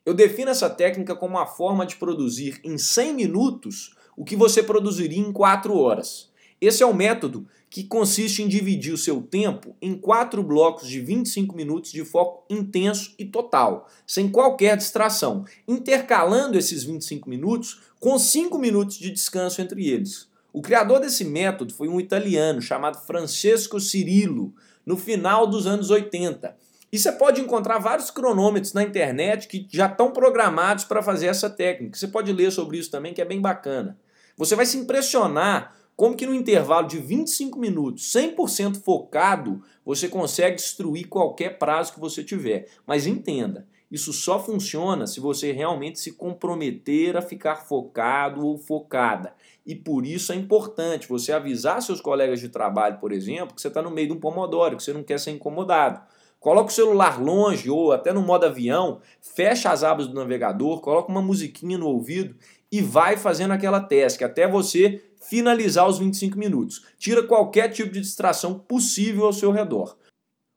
Eu 0.05 0.13
defino 0.13 0.51
essa 0.51 0.69
técnica 0.69 1.17
como 1.17 1.39
uma 1.39 1.47
forma 1.47 1.87
de 1.87 1.97
produzir 1.97 2.61
em 2.63 2.77
100 2.77 3.15
minutos 3.15 3.97
o 4.15 4.25
que 4.27 4.37
você 4.37 4.63
produziria 4.63 5.19
em 5.19 5.33
4 5.33 5.75
horas. 5.75 6.31
Esse 6.61 6.83
é 6.83 6.87
o 6.87 6.95
método 6.95 7.49
que 7.71 7.85
consiste 7.85 8.43
em 8.43 8.49
dividir 8.49 8.93
o 8.93 8.99
seu 8.99 9.23
tempo 9.23 9.77
em 9.81 9.97
quatro 9.97 10.43
blocos 10.43 10.89
de 10.89 11.01
25 11.01 11.55
minutos 11.55 11.93
de 11.93 12.05
foco 12.05 12.45
intenso 12.51 13.15
e 13.17 13.25
total, 13.25 13.89
sem 14.05 14.29
qualquer 14.29 14.77
distração, 14.77 15.45
intercalando 15.69 16.59
esses 16.59 16.83
25 16.83 17.31
minutos 17.31 17.81
com 18.01 18.19
5 18.19 18.59
minutos 18.59 18.99
de 18.99 19.13
descanso 19.13 19.63
entre 19.63 19.89
eles. 19.89 20.29
O 20.53 20.61
criador 20.61 20.99
desse 20.99 21.25
método 21.25 21.73
foi 21.73 21.89
um 21.89 22.01
italiano 22.01 22.61
chamado 22.61 22.99
Francesco 23.07 23.79
Cirillo, 23.79 24.53
no 24.85 24.97
final 24.97 25.47
dos 25.47 25.65
anos 25.65 25.91
80. 25.91 26.57
E 26.93 26.99
você 26.99 27.13
pode 27.13 27.41
encontrar 27.41 27.79
vários 27.79 28.11
cronômetros 28.11 28.73
na 28.73 28.83
internet 28.83 29.47
que 29.47 29.65
já 29.71 29.87
estão 29.87 30.11
programados 30.11 30.83
para 30.83 31.05
fazer 31.05 31.27
essa 31.29 31.49
técnica. 31.49 31.97
Você 31.97 32.09
pode 32.09 32.33
ler 32.33 32.51
sobre 32.51 32.79
isso 32.79 32.91
também, 32.91 33.15
que 33.15 33.23
é 33.23 33.25
bem 33.25 33.41
bacana. 33.41 33.97
Você 34.37 34.57
vai 34.57 34.67
se 34.67 34.77
impressionar 34.77 35.77
como 36.01 36.17
que 36.17 36.25
no 36.25 36.35
intervalo 36.35 36.89
de 36.89 36.97
25 36.97 37.59
minutos, 37.59 38.11
100% 38.11 38.81
focado, 38.81 39.63
você 39.85 40.09
consegue 40.09 40.57
destruir 40.57 41.07
qualquer 41.09 41.59
prazo 41.59 41.93
que 41.93 42.01
você 42.01 42.25
tiver. 42.25 42.69
Mas 42.87 43.07
entenda, 43.07 43.67
isso 43.91 44.11
só 44.11 44.43
funciona 44.43 45.07
se 45.07 45.21
você 45.21 45.53
realmente 45.53 46.01
se 46.01 46.13
comprometer 46.13 47.19
a 47.19 47.21
ficar 47.21 47.57
focado 47.57 48.47
ou 48.47 48.57
focada. 48.57 49.35
E 49.67 49.75
por 49.75 50.07
isso 50.07 50.33
é 50.33 50.37
importante 50.37 51.07
você 51.07 51.33
avisar 51.33 51.83
seus 51.83 52.01
colegas 52.01 52.41
de 52.41 52.49
trabalho, 52.49 52.99
por 52.99 53.13
exemplo, 53.13 53.55
que 53.55 53.61
você 53.61 53.69
está 53.69 53.83
no 53.83 53.91
meio 53.91 54.07
de 54.07 54.15
um 54.15 54.21
pomodoro, 54.21 54.79
que 54.79 54.83
você 54.83 54.95
não 54.95 55.03
quer 55.03 55.21
ser 55.21 55.33
incomodado. 55.33 56.01
Coloca 56.41 56.71
o 56.71 56.75
celular 56.75 57.21
longe 57.21 57.69
ou 57.69 57.93
até 57.93 58.11
no 58.11 58.23
modo 58.23 58.47
avião, 58.47 59.03
fecha 59.21 59.71
as 59.71 59.85
abas 59.85 60.07
do 60.09 60.15
navegador, 60.15 60.81
coloca 60.81 61.13
uma 61.13 61.21
musiquinha 61.21 61.77
no 61.77 61.89
ouvido 61.89 62.35
e 62.73 62.81
vai 62.81 63.19
fazendo 63.19 63.53
aquela 63.53 63.81
task 63.81 64.23
até 64.23 64.49
você 64.49 65.03
finalizar 65.31 65.89
os 65.89 65.99
25 65.99 66.37
minutos. 66.37 66.85
Tira 66.99 67.23
qualquer 67.23 67.69
tipo 67.69 67.93
de 67.93 68.01
distração 68.01 68.59
possível 68.59 69.25
ao 69.25 69.33
seu 69.33 69.53
redor. 69.53 69.97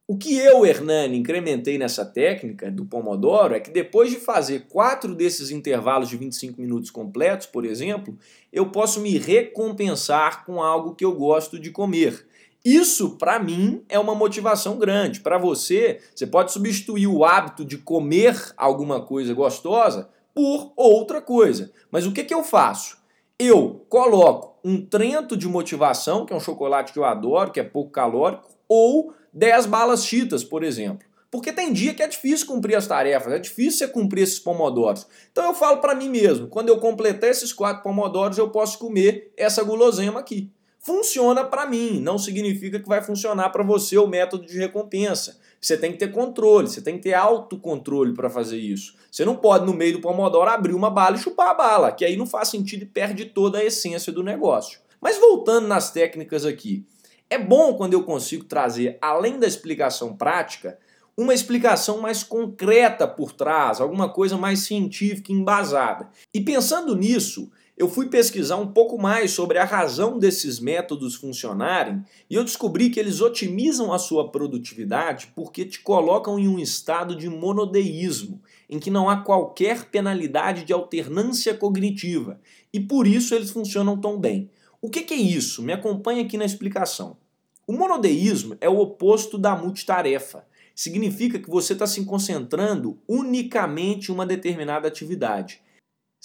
O 0.05 0.17
que 0.17 0.35
eu, 0.35 0.65
Hernani, 0.65 1.17
incrementei 1.17 1.77
nessa 1.77 2.03
técnica 2.03 2.69
do 2.69 2.83
Pomodoro 2.83 3.53
é 3.53 3.59
que 3.59 3.71
depois 3.71 4.09
de 4.09 4.17
fazer 4.17 4.67
quatro 4.67 5.15
desses 5.15 5.49
intervalos 5.49 6.09
de 6.09 6.17
25 6.17 6.59
minutos 6.59 6.89
completos, 6.89 7.45
por 7.47 7.63
exemplo, 7.63 8.17
eu 8.51 8.69
posso 8.69 8.99
me 8.99 9.17
recompensar 9.17 10.43
com 10.43 10.61
algo 10.61 10.95
que 10.95 11.05
eu 11.05 11.13
gosto 11.13 11.57
de 11.57 11.69
comer. 11.69 12.27
Isso, 12.65 13.17
para 13.17 13.39
mim, 13.39 13.83
é 13.87 13.99
uma 13.99 14.15
motivação 14.15 14.77
grande. 14.77 15.19
Para 15.19 15.37
você, 15.37 15.99
você 16.13 16.25
pode 16.25 16.51
substituir 16.51 17.07
o 17.07 17.23
hábito 17.23 17.63
de 17.63 17.77
comer 17.77 18.53
alguma 18.57 19.01
coisa 19.01 19.33
gostosa 19.33 20.09
por 20.33 20.73
outra 20.75 21.21
coisa. 21.21 21.71
Mas 21.91 22.05
o 22.05 22.11
que, 22.11 22.23
que 22.23 22.33
eu 22.33 22.43
faço? 22.43 22.97
Eu 23.37 23.85
coloco 23.87 24.52
um 24.63 24.83
trento 24.83 25.35
de 25.35 25.47
motivação, 25.47 26.25
que 26.25 26.33
é 26.33 26.35
um 26.35 26.39
chocolate 26.39 26.93
que 26.93 26.99
eu 26.99 27.05
adoro, 27.05 27.51
que 27.51 27.59
é 27.59 27.63
pouco 27.63 27.91
calórico, 27.91 28.49
ou 28.67 29.13
10 29.33 29.65
balas 29.65 30.05
chitas, 30.05 30.43
por 30.43 30.63
exemplo. 30.63 31.07
Porque 31.29 31.51
tem 31.51 31.73
dia 31.73 31.95
que 31.95 32.03
é 32.03 32.07
difícil 32.07 32.45
cumprir 32.45 32.75
as 32.75 32.85
tarefas, 32.85 33.33
é 33.33 33.39
difícil 33.39 33.79
você 33.79 33.87
cumprir 33.87 34.21
esses 34.21 34.39
pomodoros. 34.39 35.07
Então 35.31 35.45
eu 35.45 35.53
falo 35.53 35.77
para 35.77 35.95
mim 35.95 36.07
mesmo, 36.07 36.47
quando 36.47 36.69
eu 36.69 36.77
completar 36.77 37.29
esses 37.29 37.51
quatro 37.51 37.81
pomodoros, 37.81 38.37
eu 38.37 38.51
posso 38.51 38.77
comer 38.77 39.33
essa 39.35 39.63
gulosema 39.63 40.19
aqui. 40.19 40.51
Funciona 40.79 41.43
para 41.43 41.65
mim, 41.65 41.99
não 41.99 42.19
significa 42.19 42.79
que 42.79 42.87
vai 42.87 43.01
funcionar 43.01 43.49
para 43.49 43.63
você 43.63 43.97
o 43.97 44.05
método 44.05 44.45
de 44.45 44.59
recompensa. 44.59 45.39
Você 45.63 45.77
tem 45.77 45.93
que 45.93 45.97
ter 45.97 46.11
controle, 46.11 46.67
você 46.67 46.81
tem 46.81 46.97
que 46.97 47.03
ter 47.03 47.13
autocontrole 47.13 48.13
para 48.13 48.29
fazer 48.29 48.57
isso. 48.57 48.95
Você 49.09 49.23
não 49.23 49.37
pode, 49.37 49.65
no 49.65 49.73
meio 49.73 49.93
do 49.93 50.01
Pomodoro, 50.01 50.49
abrir 50.49 50.73
uma 50.73 50.89
bala 50.89 51.15
e 51.15 51.19
chupar 51.19 51.51
a 51.51 51.53
bala, 51.53 51.91
que 51.91 52.03
aí 52.03 52.17
não 52.17 52.25
faz 52.25 52.49
sentido 52.49 52.83
e 52.83 52.85
perde 52.85 53.25
toda 53.25 53.59
a 53.59 53.63
essência 53.63 54.11
do 54.11 54.21
negócio. 54.21 54.81
Mas 54.99 55.17
voltando 55.17 55.65
nas 55.65 55.89
técnicas 55.89 56.45
aqui, 56.45 56.85
é 57.29 57.37
bom 57.37 57.75
quando 57.75 57.93
eu 57.93 58.03
consigo 58.03 58.43
trazer, 58.43 58.97
além 59.01 59.39
da 59.39 59.47
explicação 59.47 60.17
prática, 60.17 60.77
uma 61.15 61.33
explicação 61.33 62.01
mais 62.01 62.23
concreta 62.23 63.07
por 63.07 63.31
trás, 63.31 63.79
alguma 63.79 64.09
coisa 64.09 64.35
mais 64.35 64.59
científica 64.59 65.31
embasada. 65.31 66.09
E 66.33 66.41
pensando 66.41 66.93
nisso, 66.93 67.49
eu 67.75 67.89
fui 67.89 68.07
pesquisar 68.07 68.57
um 68.57 68.67
pouco 68.67 69.01
mais 69.01 69.31
sobre 69.31 69.57
a 69.57 69.65
razão 69.65 70.19
desses 70.19 70.59
métodos 70.59 71.15
funcionarem 71.15 72.03
e 72.29 72.35
eu 72.35 72.43
descobri 72.43 72.91
que 72.91 72.99
eles 72.99 73.19
otimizam 73.19 73.91
a 73.91 73.97
sua 73.97 74.29
produtividade 74.29 75.31
porque 75.35 75.65
te 75.65 75.79
colocam 75.79 76.37
em 76.37 76.47
um 76.47 76.59
estado 76.59 77.15
de 77.15 77.27
monodeísmo, 77.27 78.39
em 78.69 78.79
que 78.79 78.91
não 78.91 79.09
há 79.09 79.17
qualquer 79.17 79.85
penalidade 79.85 80.65
de 80.65 80.71
alternância 80.71 81.53
cognitiva 81.55 82.39
e 82.71 82.79
por 82.79 83.07
isso 83.07 83.33
eles 83.33 83.49
funcionam 83.49 83.99
tão 83.99 84.19
bem. 84.19 84.51
O 84.79 84.89
que, 84.89 85.11
é 85.11 85.17
isso? 85.17 85.63
Me 85.63 85.73
acompanhe 85.73 86.21
aqui 86.21 86.37
na 86.37 86.45
explicação. 86.45 87.17
O 87.65 87.73
monodeísmo 87.73 88.55
é 88.59 88.69
o 88.69 88.77
oposto 88.77 89.37
da 89.37 89.55
multitarefa. 89.55 90.45
Significa 90.75 91.39
que 91.39 91.49
você 91.49 91.73
está 91.73 91.87
se 91.87 92.03
concentrando 92.03 92.99
unicamente 93.07 94.11
em 94.11 94.13
uma 94.13 94.25
determinada 94.25 94.87
atividade. 94.87 95.62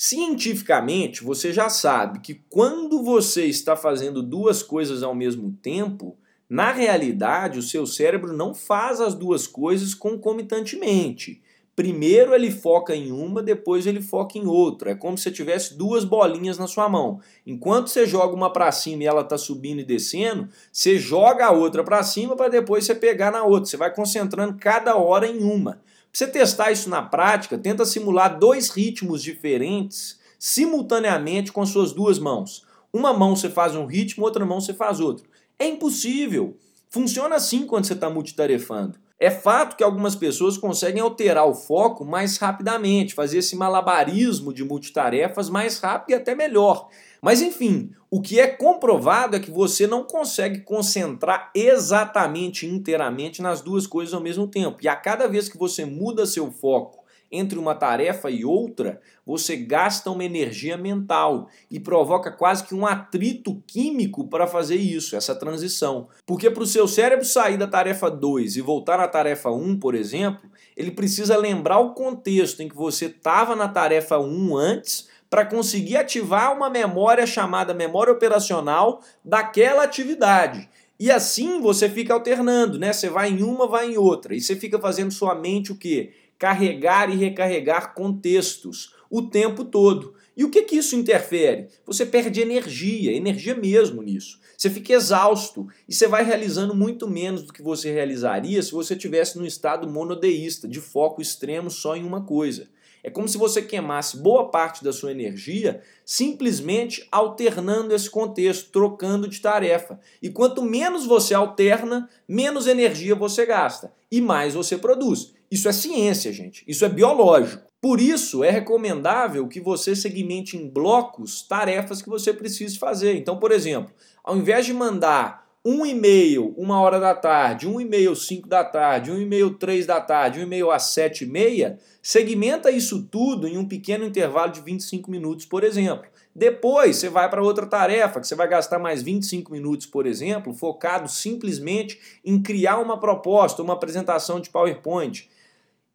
Cientificamente, 0.00 1.24
você 1.24 1.52
já 1.52 1.68
sabe 1.68 2.20
que 2.20 2.40
quando 2.48 3.02
você 3.02 3.46
está 3.46 3.74
fazendo 3.74 4.22
duas 4.22 4.62
coisas 4.62 5.02
ao 5.02 5.12
mesmo 5.12 5.50
tempo, 5.60 6.16
na 6.48 6.70
realidade 6.70 7.58
o 7.58 7.62
seu 7.62 7.84
cérebro 7.84 8.32
não 8.32 8.54
faz 8.54 9.00
as 9.00 9.12
duas 9.12 9.48
coisas 9.48 9.94
concomitantemente. 9.94 11.42
Primeiro 11.74 12.32
ele 12.32 12.48
foca 12.48 12.94
em 12.94 13.10
uma, 13.10 13.42
depois 13.42 13.88
ele 13.88 14.00
foca 14.00 14.38
em 14.38 14.46
outra. 14.46 14.92
É 14.92 14.94
como 14.94 15.18
se 15.18 15.32
tivesse 15.32 15.76
duas 15.76 16.04
bolinhas 16.04 16.58
na 16.58 16.68
sua 16.68 16.88
mão. 16.88 17.18
Enquanto 17.44 17.88
você 17.88 18.06
joga 18.06 18.36
uma 18.36 18.52
para 18.52 18.70
cima 18.70 19.02
e 19.02 19.06
ela 19.06 19.22
está 19.22 19.36
subindo 19.36 19.80
e 19.80 19.84
descendo, 19.84 20.48
você 20.70 20.96
joga 20.96 21.46
a 21.46 21.50
outra 21.50 21.82
para 21.82 22.04
cima 22.04 22.36
para 22.36 22.46
depois 22.46 22.84
você 22.84 22.94
pegar 22.94 23.32
na 23.32 23.42
outra. 23.42 23.68
Você 23.68 23.76
vai 23.76 23.92
concentrando 23.92 24.58
cada 24.60 24.94
hora 24.94 25.26
em 25.26 25.42
uma 25.42 25.80
você 26.12 26.26
testar 26.26 26.72
isso 26.72 26.88
na 26.88 27.02
prática, 27.02 27.58
tenta 27.58 27.84
simular 27.84 28.38
dois 28.38 28.70
ritmos 28.70 29.22
diferentes 29.22 30.18
simultaneamente 30.38 31.52
com 31.52 31.62
as 31.62 31.70
suas 31.70 31.92
duas 31.92 32.18
mãos. 32.18 32.64
Uma 32.92 33.12
mão 33.12 33.34
você 33.36 33.50
faz 33.50 33.74
um 33.74 33.86
ritmo, 33.86 34.24
outra 34.24 34.46
mão 34.46 34.60
você 34.60 34.72
faz 34.72 35.00
outro. 35.00 35.28
É 35.58 35.66
impossível. 35.66 36.56
Funciona 36.88 37.36
assim 37.36 37.66
quando 37.66 37.84
você 37.84 37.92
está 37.92 38.08
multitarefando. 38.08 38.98
É 39.20 39.30
fato 39.30 39.76
que 39.76 39.82
algumas 39.82 40.14
pessoas 40.14 40.56
conseguem 40.56 41.02
alterar 41.02 41.44
o 41.44 41.54
foco 41.54 42.04
mais 42.04 42.36
rapidamente, 42.38 43.14
fazer 43.14 43.38
esse 43.38 43.56
malabarismo 43.56 44.52
de 44.52 44.62
multitarefas 44.62 45.50
mais 45.50 45.80
rápido 45.80 46.10
e 46.10 46.14
até 46.14 46.36
melhor. 46.36 46.88
Mas 47.20 47.42
enfim, 47.42 47.90
o 48.08 48.22
que 48.22 48.38
é 48.38 48.46
comprovado 48.46 49.34
é 49.34 49.40
que 49.40 49.50
você 49.50 49.88
não 49.88 50.04
consegue 50.04 50.60
concentrar 50.60 51.50
exatamente, 51.52 52.64
inteiramente 52.64 53.42
nas 53.42 53.60
duas 53.60 53.88
coisas 53.88 54.14
ao 54.14 54.20
mesmo 54.20 54.46
tempo. 54.46 54.78
E 54.82 54.88
a 54.88 54.94
cada 54.94 55.26
vez 55.26 55.48
que 55.48 55.58
você 55.58 55.84
muda 55.84 56.24
seu 56.24 56.52
foco 56.52 56.97
entre 57.30 57.58
uma 57.58 57.74
tarefa 57.74 58.30
e 58.30 58.44
outra, 58.44 59.00
você 59.24 59.56
gasta 59.56 60.10
uma 60.10 60.24
energia 60.24 60.76
mental 60.76 61.48
e 61.70 61.78
provoca 61.78 62.30
quase 62.30 62.64
que 62.64 62.74
um 62.74 62.86
atrito 62.86 63.62
químico 63.66 64.26
para 64.28 64.46
fazer 64.46 64.76
isso, 64.76 65.14
essa 65.14 65.34
transição. 65.34 66.08
Porque 66.26 66.50
para 66.50 66.62
o 66.62 66.66
seu 66.66 66.88
cérebro 66.88 67.24
sair 67.24 67.56
da 67.56 67.66
tarefa 67.66 68.10
2 68.10 68.56
e 68.56 68.60
voltar 68.60 68.98
na 68.98 69.08
tarefa 69.08 69.50
1, 69.50 69.62
um, 69.62 69.78
por 69.78 69.94
exemplo, 69.94 70.50
ele 70.76 70.90
precisa 70.90 71.36
lembrar 71.36 71.78
o 71.78 71.92
contexto 71.92 72.62
em 72.62 72.68
que 72.68 72.76
você 72.76 73.06
estava 73.06 73.54
na 73.54 73.68
tarefa 73.68 74.18
1 74.18 74.24
um 74.24 74.56
antes 74.56 75.08
para 75.28 75.44
conseguir 75.44 75.96
ativar 75.96 76.56
uma 76.56 76.70
memória 76.70 77.26
chamada 77.26 77.74
memória 77.74 78.12
operacional 78.12 79.02
daquela 79.24 79.82
atividade. 79.82 80.68
E 80.98 81.10
assim 81.12 81.60
você 81.60 81.88
fica 81.88 82.12
alternando, 82.12 82.78
né? 82.78 82.92
Você 82.92 83.08
vai 83.08 83.30
em 83.30 83.42
uma, 83.42 83.68
vai 83.68 83.92
em 83.92 83.96
outra. 83.96 84.34
E 84.34 84.40
você 84.40 84.56
fica 84.56 84.78
fazendo 84.80 85.12
sua 85.12 85.34
mente 85.34 85.70
o 85.70 85.76
quê? 85.76 86.12
Carregar 86.38 87.10
e 87.10 87.16
recarregar 87.16 87.94
contextos 87.94 88.94
o 89.10 89.22
tempo 89.22 89.64
todo. 89.64 90.14
E 90.36 90.44
o 90.44 90.50
que 90.50 90.62
que 90.62 90.76
isso 90.76 90.94
interfere? 90.94 91.68
Você 91.84 92.06
perde 92.06 92.40
energia, 92.40 93.12
energia 93.12 93.56
mesmo 93.56 94.02
nisso. 94.02 94.38
Você 94.56 94.70
fica 94.70 94.92
exausto 94.92 95.66
e 95.88 95.94
você 95.94 96.06
vai 96.06 96.22
realizando 96.22 96.74
muito 96.74 97.08
menos 97.08 97.42
do 97.42 97.52
que 97.52 97.62
você 97.62 97.92
realizaria 97.92 98.62
se 98.62 98.70
você 98.70 98.94
tivesse 98.94 99.36
num 99.36 99.44
estado 99.44 99.88
monodeísta, 99.88 100.68
de 100.68 100.80
foco 100.80 101.20
extremo 101.20 101.70
só 101.70 101.96
em 101.96 102.04
uma 102.04 102.22
coisa. 102.22 102.68
É 103.02 103.10
como 103.10 103.28
se 103.28 103.38
você 103.38 103.62
queimasse 103.62 104.18
boa 104.18 104.50
parte 104.50 104.82
da 104.82 104.92
sua 104.92 105.12
energia 105.12 105.80
simplesmente 106.04 107.06
alternando 107.10 107.94
esse 107.94 108.10
contexto, 108.10 108.70
trocando 108.70 109.28
de 109.28 109.40
tarefa. 109.40 109.98
E 110.20 110.28
quanto 110.28 110.62
menos 110.62 111.06
você 111.06 111.34
alterna, 111.34 112.08
menos 112.28 112.66
energia 112.66 113.14
você 113.14 113.46
gasta 113.46 113.92
e 114.10 114.20
mais 114.20 114.54
você 114.54 114.76
produz. 114.76 115.32
Isso 115.50 115.68
é 115.68 115.72
ciência, 115.72 116.32
gente. 116.32 116.64
Isso 116.66 116.84
é 116.84 116.88
biológico. 116.88 117.66
Por 117.80 118.00
isso, 118.00 118.42
é 118.42 118.50
recomendável 118.50 119.46
que 119.46 119.60
você 119.60 119.94
segmente 119.94 120.56
em 120.56 120.68
blocos 120.68 121.42
tarefas 121.42 122.02
que 122.02 122.08
você 122.08 122.32
precise 122.32 122.78
fazer. 122.78 123.14
Então, 123.16 123.38
por 123.38 123.52
exemplo, 123.52 123.92
ao 124.24 124.36
invés 124.36 124.66
de 124.66 124.72
mandar 124.72 125.48
um 125.64 125.84
e-mail, 125.84 126.54
uma 126.56 126.80
hora 126.80 126.98
da 126.98 127.14
tarde, 127.14 127.68
um 127.68 127.80
e-mail, 127.80 128.14
cinco 128.16 128.48
da 128.48 128.64
tarde, 128.64 129.10
um 129.10 129.20
e-mail, 129.20 129.54
três 129.54 129.86
da 129.86 130.00
tarde, 130.00 130.40
um 130.40 130.42
e-mail 130.42 130.70
às 130.70 130.84
sete 130.84 131.24
e 131.24 131.26
meia, 131.26 131.78
segmenta 132.00 132.70
isso 132.70 133.02
tudo 133.02 133.46
em 133.46 133.58
um 133.58 133.66
pequeno 133.66 134.04
intervalo 134.04 134.50
de 134.50 134.60
25 134.60 135.10
minutos, 135.10 135.44
por 135.44 135.62
exemplo. 135.62 136.06
Depois 136.34 136.96
você 136.96 137.08
vai 137.08 137.28
para 137.28 137.42
outra 137.42 137.66
tarefa, 137.66 138.20
que 138.20 138.26
você 138.26 138.34
vai 138.34 138.48
gastar 138.48 138.78
mais 138.78 139.02
25 139.02 139.50
minutos, 139.52 139.86
por 139.86 140.06
exemplo, 140.06 140.54
focado 140.54 141.08
simplesmente 141.08 141.98
em 142.24 142.40
criar 142.40 142.78
uma 142.78 142.98
proposta, 142.98 143.62
uma 143.62 143.74
apresentação 143.74 144.40
de 144.40 144.48
PowerPoint. 144.48 145.28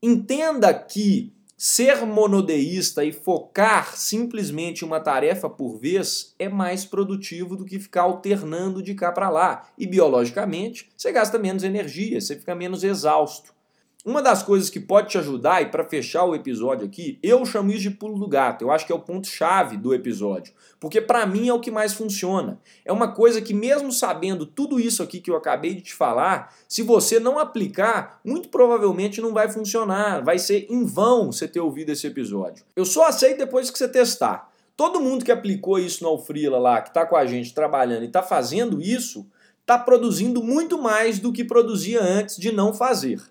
Entenda 0.03 0.73
que 0.73 1.33
Ser 1.65 2.05
monodeísta 2.05 3.05
e 3.05 3.13
focar 3.13 3.95
simplesmente 3.95 4.83
uma 4.83 4.99
tarefa 4.99 5.49
por 5.49 5.79
vez 5.79 6.35
é 6.37 6.49
mais 6.49 6.83
produtivo 6.83 7.55
do 7.55 7.63
que 7.63 7.79
ficar 7.79 8.01
alternando 8.01 8.83
de 8.83 8.93
cá 8.93 9.13
para 9.13 9.29
lá. 9.29 9.69
E 9.77 9.87
biologicamente, 9.87 10.91
você 10.97 11.09
gasta 11.09 11.39
menos 11.39 11.63
energia, 11.63 12.19
você 12.19 12.35
fica 12.35 12.53
menos 12.53 12.83
exausto. 12.83 13.53
Uma 14.05 14.21
das 14.21 14.43
coisas 14.43 14.69
que 14.69 14.81
pode 14.81 15.11
te 15.11 15.17
ajudar, 15.17 15.61
e 15.61 15.67
para 15.67 15.85
fechar 15.85 16.25
o 16.25 16.35
episódio 16.35 16.85
aqui, 16.85 17.17
eu 17.23 17.45
chamo 17.45 17.71
isso 17.71 17.83
de 17.83 17.89
pulo 17.89 18.19
do 18.19 18.27
gato. 18.27 18.61
Eu 18.61 18.69
acho 18.69 18.85
que 18.85 18.91
é 18.91 18.95
o 18.95 18.99
ponto-chave 18.99 19.77
do 19.77 19.93
episódio. 19.93 20.53
Porque 20.77 20.99
para 20.99 21.25
mim 21.25 21.47
é 21.47 21.53
o 21.53 21.59
que 21.61 21.71
mais 21.71 21.93
funciona. 21.93 22.59
É 22.83 22.91
uma 22.91 23.13
coisa 23.13 23.41
que, 23.41 23.53
mesmo 23.53 23.93
sabendo 23.93 24.45
tudo 24.45 24.77
isso 24.77 25.01
aqui 25.01 25.21
que 25.21 25.31
eu 25.31 25.37
acabei 25.37 25.73
de 25.73 25.83
te 25.83 25.93
falar, 25.93 26.53
se 26.67 26.81
você 26.81 27.17
não 27.17 27.39
aplicar, 27.39 28.19
muito 28.25 28.49
provavelmente 28.49 29.21
não 29.21 29.31
vai 29.31 29.49
funcionar. 29.49 30.21
Vai 30.21 30.37
ser 30.37 30.67
em 30.69 30.83
vão 30.83 31.31
você 31.31 31.47
ter 31.47 31.61
ouvido 31.61 31.91
esse 31.91 32.05
episódio. 32.05 32.65
Eu 32.75 32.83
só 32.83 33.07
aceito 33.07 33.37
depois 33.37 33.71
que 33.71 33.77
você 33.77 33.87
testar. 33.87 34.51
Todo 34.75 34.99
mundo 34.99 35.23
que 35.23 35.31
aplicou 35.31 35.79
isso 35.79 36.03
no 36.03 36.09
Alfrila 36.09 36.59
lá, 36.59 36.81
que 36.81 36.89
está 36.89 37.05
com 37.05 37.15
a 37.15 37.25
gente 37.25 37.53
trabalhando 37.53 38.03
e 38.03 38.07
está 38.07 38.21
fazendo 38.21 38.81
isso, 38.81 39.25
está 39.61 39.79
produzindo 39.79 40.43
muito 40.43 40.77
mais 40.77 41.19
do 41.19 41.31
que 41.31 41.45
produzia 41.45 42.03
antes 42.03 42.35
de 42.35 42.51
não 42.51 42.73
fazer. 42.73 43.21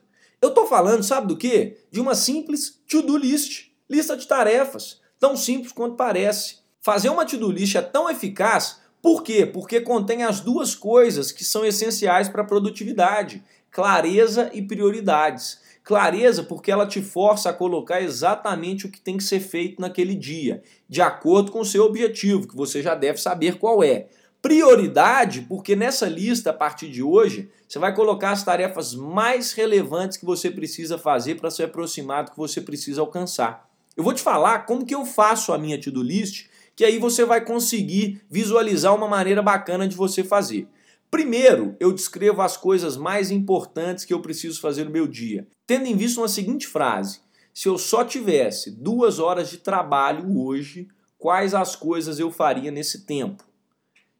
Eu 0.42 0.48
estou 0.48 0.66
falando, 0.66 1.04
sabe 1.04 1.28
do 1.28 1.36
quê? 1.36 1.78
De 1.88 2.00
uma 2.00 2.16
simples 2.16 2.82
to-do 2.90 3.16
list, 3.16 3.68
lista 3.88 4.16
de 4.16 4.26
tarefas, 4.26 5.00
tão 5.16 5.36
simples 5.36 5.72
quanto 5.72 5.94
parece. 5.94 6.56
Fazer 6.80 7.10
uma 7.10 7.24
to-do 7.24 7.48
list 7.48 7.76
é 7.76 7.80
tão 7.80 8.10
eficaz, 8.10 8.80
por 9.00 9.22
quê? 9.22 9.46
Porque 9.46 9.80
contém 9.80 10.24
as 10.24 10.40
duas 10.40 10.74
coisas 10.74 11.30
que 11.30 11.44
são 11.44 11.64
essenciais 11.64 12.28
para 12.28 12.42
a 12.42 12.46
produtividade: 12.46 13.40
clareza 13.70 14.50
e 14.52 14.60
prioridades. 14.60 15.60
Clareza 15.84 16.42
porque 16.42 16.72
ela 16.72 16.86
te 16.86 17.00
força 17.00 17.50
a 17.50 17.52
colocar 17.52 18.00
exatamente 18.00 18.86
o 18.86 18.90
que 18.90 19.00
tem 19.00 19.16
que 19.16 19.24
ser 19.24 19.40
feito 19.40 19.80
naquele 19.80 20.14
dia, 20.14 20.62
de 20.88 21.00
acordo 21.00 21.52
com 21.52 21.60
o 21.60 21.64
seu 21.64 21.84
objetivo, 21.84 22.48
que 22.48 22.56
você 22.56 22.82
já 22.82 22.96
deve 22.96 23.20
saber 23.20 23.58
qual 23.58 23.82
é. 23.82 24.08
Prioridade, 24.42 25.42
porque 25.42 25.76
nessa 25.76 26.08
lista, 26.08 26.50
a 26.50 26.52
partir 26.52 26.90
de 26.90 27.00
hoje, 27.00 27.48
você 27.68 27.78
vai 27.78 27.94
colocar 27.94 28.32
as 28.32 28.42
tarefas 28.42 28.92
mais 28.92 29.52
relevantes 29.52 30.18
que 30.18 30.24
você 30.24 30.50
precisa 30.50 30.98
fazer 30.98 31.36
para 31.36 31.48
se 31.48 31.62
aproximar 31.62 32.24
do 32.24 32.32
que 32.32 32.36
você 32.36 32.60
precisa 32.60 33.00
alcançar. 33.00 33.70
Eu 33.96 34.02
vou 34.02 34.12
te 34.12 34.20
falar 34.20 34.66
como 34.66 34.84
que 34.84 34.96
eu 34.96 35.04
faço 35.06 35.52
a 35.52 35.58
minha 35.58 35.80
to-do 35.80 36.02
list, 36.02 36.48
que 36.74 36.84
aí 36.84 36.98
você 36.98 37.24
vai 37.24 37.44
conseguir 37.44 38.20
visualizar 38.28 38.92
uma 38.92 39.06
maneira 39.06 39.40
bacana 39.40 39.86
de 39.86 39.94
você 39.94 40.24
fazer. 40.24 40.66
Primeiro, 41.08 41.76
eu 41.78 41.92
descrevo 41.92 42.42
as 42.42 42.56
coisas 42.56 42.96
mais 42.96 43.30
importantes 43.30 44.04
que 44.04 44.12
eu 44.12 44.20
preciso 44.20 44.60
fazer 44.60 44.82
no 44.82 44.90
meu 44.90 45.06
dia, 45.06 45.46
tendo 45.68 45.86
em 45.86 45.94
vista 45.94 46.20
uma 46.20 46.26
seguinte 46.26 46.66
frase: 46.66 47.20
se 47.54 47.68
eu 47.68 47.78
só 47.78 48.04
tivesse 48.04 48.72
duas 48.72 49.20
horas 49.20 49.50
de 49.50 49.58
trabalho 49.58 50.36
hoje, 50.36 50.88
quais 51.16 51.54
as 51.54 51.76
coisas 51.76 52.18
eu 52.18 52.32
faria 52.32 52.72
nesse 52.72 53.06
tempo? 53.06 53.51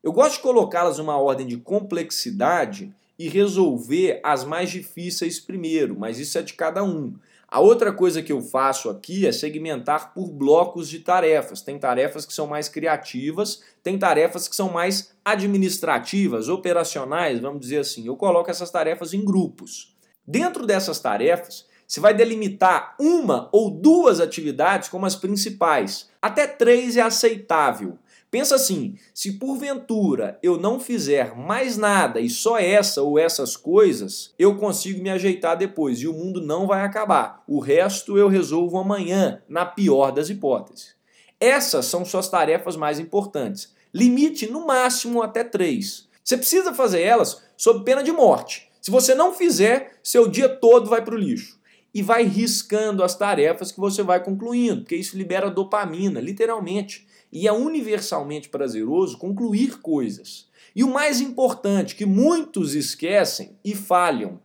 Eu 0.03 0.13
gosto 0.13 0.37
de 0.37 0.41
colocá-las 0.41 0.99
numa 0.99 1.17
ordem 1.17 1.47
de 1.47 1.57
complexidade 1.57 2.93
e 3.17 3.29
resolver 3.29 4.21
as 4.25 4.45
mais 4.45 4.69
difíceis 4.69 5.39
primeiro, 5.39 5.97
mas 5.97 6.19
isso 6.19 6.37
é 6.37 6.43
de 6.43 6.55
cada 6.55 6.83
um. 6.83 7.15
A 7.47 7.61
outra 7.61 7.93
coisa 7.93 8.21
que 8.21 8.33
eu 8.33 8.41
faço 8.41 8.91
aqui 8.91 9.27
é 9.27 9.31
segmentar 9.31 10.13
por 10.13 10.29
blocos 10.29 10.89
de 10.89 11.01
tarefas. 11.01 11.61
Tem 11.61 11.79
tarefas 11.79 12.27
que 12.27 12.33
são 12.33 12.49
mais 12.49 12.69
criativas, 12.69 13.63
tem 13.81 13.97
tarefas 13.97 14.49
que 14.49 14.57
são 14.57 14.73
mais 14.73 15.15
administrativas, 15.25 16.49
operacionais, 16.49 17.39
vamos 17.39 17.61
dizer 17.61 17.79
assim. 17.79 18.07
Eu 18.07 18.17
coloco 18.17 18.51
essas 18.51 18.71
tarefas 18.71 19.15
em 19.15 19.25
grupos. 19.25 19.95
Dentro 20.27 20.67
dessas 20.67 20.99
tarefas, 20.99 21.67
você 21.87 22.01
vai 22.01 22.15
delimitar 22.15 22.97
uma 22.99 23.49
ou 23.53 23.71
duas 23.71 24.19
atividades 24.19 24.89
como 24.89 25.07
as 25.07 25.15
principais. 25.15 26.09
Até 26.21 26.47
três 26.47 26.97
é 26.97 27.03
aceitável. 27.03 27.99
Pensa 28.33 28.55
assim: 28.55 28.97
se 29.13 29.35
porventura 29.35 30.39
eu 30.43 30.57
não 30.57 30.81
fizer 30.81 31.37
mais 31.37 31.77
nada 31.77 32.19
e 32.19 32.31
só 32.31 32.59
essa 32.59 33.03
ou 33.03 33.19
essas 33.19 33.59
coisas, 33.59 34.33
eu 34.39 34.57
consigo 34.57 35.03
me 35.03 35.11
ajeitar 35.11 35.55
depois 35.55 36.01
e 36.01 36.09
o 36.09 36.15
mundo 36.15 36.41
não 36.41 36.67
vai 36.67 36.81
acabar. 36.83 37.45
O 37.47 37.61
resto 37.61 38.17
eu 38.17 38.29
resolvo 38.29 38.79
amanhã, 38.79 39.43
na 39.47 39.67
pior 39.67 40.13
das 40.13 40.31
hipóteses. 40.31 40.95
Essas 41.39 41.85
são 41.85 42.07
suas 42.07 42.27
tarefas 42.27 42.75
mais 42.75 42.99
importantes. 42.99 43.75
Limite 43.93 44.51
no 44.51 44.67
máximo 44.67 45.21
até 45.21 45.45
três. 45.45 46.09
Você 46.25 46.39
precisa 46.39 46.73
fazer 46.73 47.03
elas 47.03 47.43
sob 47.55 47.85
pena 47.85 48.03
de 48.03 48.13
morte. 48.13 48.67
Se 48.81 48.91
você 48.91 49.15
não 49.15 49.35
fizer, 49.35 49.99
seu 50.03 50.27
dia 50.27 50.49
todo 50.49 50.89
vai 50.89 51.05
para 51.05 51.15
o 51.15 51.19
lixo. 51.19 51.61
e 51.95 52.01
vai 52.03 52.25
riscando 52.25 53.05
as 53.05 53.15
tarefas 53.15 53.71
que 53.71 53.79
você 53.79 54.03
vai 54.03 54.25
concluindo, 54.25 54.81
porque 54.81 54.97
isso 54.97 55.17
libera 55.19 55.51
dopamina, 55.51 56.21
literalmente. 56.21 57.07
E 57.33 57.49
é 57.49 57.53
universalmente 57.53 58.51
prazeroso 58.51 59.17
concluir 59.17 59.81
coisas. 59.81 60.51
E 60.77 60.85
o 60.85 60.93
mais 60.93 61.21
importante, 61.21 61.97
que 61.97 62.05
muitos 62.05 62.75
esquecem 62.75 63.57
e 63.65 63.75
falham, 63.75 64.39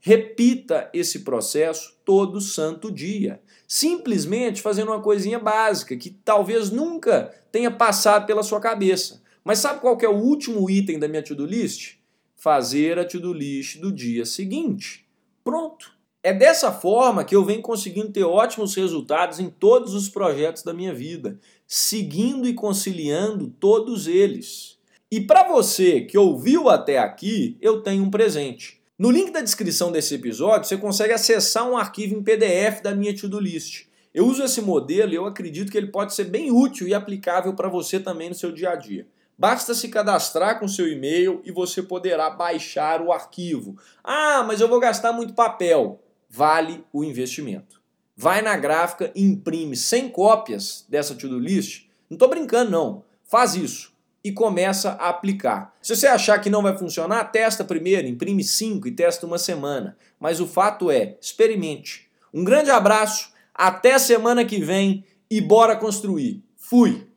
repita 0.00 0.90
esse 0.92 1.20
processo 1.20 1.96
todo 2.04 2.40
santo 2.40 2.90
dia. 2.90 3.40
Simplesmente 3.68 4.60
fazendo 4.60 4.88
uma 4.88 5.00
coisinha 5.00 5.38
básica 5.38 5.96
que 5.96 6.10
talvez 6.10 6.70
nunca 6.70 7.32
tenha 7.52 7.70
passado 7.70 8.26
pela 8.26 8.42
sua 8.42 8.60
cabeça. 8.60 9.22
Mas 9.44 9.60
sabe 9.60 9.80
qual 9.80 9.96
é 10.00 10.08
o 10.08 10.18
último 10.18 10.68
item 10.68 10.98
da 10.98 11.08
minha 11.08 11.22
to-do 11.22 11.46
list? 11.46 11.96
Fazer 12.34 12.98
a 12.98 13.04
to-do 13.04 13.32
list 13.32 13.78
do 13.78 13.92
dia 13.92 14.26
seguinte. 14.26 15.06
Pronto. 15.44 15.92
É 16.24 16.32
dessa 16.32 16.70
forma 16.70 17.24
que 17.24 17.34
eu 17.34 17.44
venho 17.44 17.62
conseguindo 17.62 18.12
ter 18.12 18.22
ótimos 18.22 18.76
resultados 18.76 19.40
em 19.40 19.50
todos 19.50 19.92
os 19.92 20.08
projetos 20.08 20.62
da 20.62 20.72
minha 20.72 20.94
vida, 20.94 21.40
seguindo 21.74 22.46
e 22.46 22.52
conciliando 22.52 23.48
todos 23.48 24.06
eles. 24.06 24.76
E 25.10 25.22
para 25.22 25.48
você 25.48 26.02
que 26.02 26.18
ouviu 26.18 26.68
até 26.68 26.98
aqui, 26.98 27.56
eu 27.62 27.80
tenho 27.80 28.04
um 28.04 28.10
presente. 28.10 28.78
No 28.98 29.10
link 29.10 29.32
da 29.32 29.40
descrição 29.40 29.90
desse 29.90 30.14
episódio, 30.14 30.68
você 30.68 30.76
consegue 30.76 31.14
acessar 31.14 31.66
um 31.66 31.74
arquivo 31.74 32.14
em 32.14 32.22
PDF 32.22 32.82
da 32.82 32.94
minha 32.94 33.16
to-do 33.16 33.40
list. 33.40 33.86
Eu 34.12 34.26
uso 34.26 34.42
esse 34.42 34.60
modelo 34.60 35.12
e 35.12 35.14
eu 35.14 35.24
acredito 35.24 35.72
que 35.72 35.78
ele 35.78 35.86
pode 35.86 36.12
ser 36.12 36.24
bem 36.24 36.50
útil 36.50 36.86
e 36.86 36.92
aplicável 36.92 37.54
para 37.54 37.70
você 37.70 37.98
também 37.98 38.28
no 38.28 38.34
seu 38.34 38.52
dia 38.52 38.72
a 38.72 38.76
dia. 38.76 39.06
Basta 39.38 39.72
se 39.72 39.88
cadastrar 39.88 40.60
com 40.60 40.68
seu 40.68 40.86
e-mail 40.86 41.40
e 41.42 41.50
você 41.50 41.82
poderá 41.82 42.28
baixar 42.28 43.00
o 43.00 43.10
arquivo. 43.10 43.78
Ah, 44.04 44.44
mas 44.46 44.60
eu 44.60 44.68
vou 44.68 44.78
gastar 44.78 45.14
muito 45.14 45.32
papel 45.32 46.02
vale 46.32 46.82
o 46.92 47.04
investimento. 47.04 47.81
Vai 48.16 48.42
na 48.42 48.56
gráfica 48.56 49.10
e 49.14 49.22
imprime 49.22 49.76
100 49.76 50.10
cópias 50.10 50.84
dessa 50.88 51.14
to-do 51.14 51.38
list. 51.38 51.86
Não 52.08 52.16
estou 52.16 52.28
brincando, 52.28 52.70
não. 52.70 53.04
Faz 53.24 53.54
isso 53.54 53.92
e 54.24 54.30
começa 54.30 54.92
a 54.92 55.08
aplicar. 55.08 55.74
Se 55.82 55.96
você 55.96 56.06
achar 56.06 56.38
que 56.38 56.50
não 56.50 56.62
vai 56.62 56.76
funcionar, 56.76 57.24
testa 57.24 57.64
primeiro, 57.64 58.06
imprime 58.06 58.44
5 58.44 58.86
e 58.86 58.92
testa 58.92 59.26
uma 59.26 59.38
semana. 59.38 59.96
Mas 60.20 60.40
o 60.40 60.46
fato 60.46 60.90
é, 60.90 61.16
experimente. 61.20 62.08
Um 62.32 62.44
grande 62.44 62.70
abraço, 62.70 63.32
até 63.54 63.98
semana 63.98 64.44
que 64.44 64.58
vem 64.58 65.04
e 65.30 65.40
bora 65.40 65.76
construir. 65.76 66.42
Fui! 66.56 67.11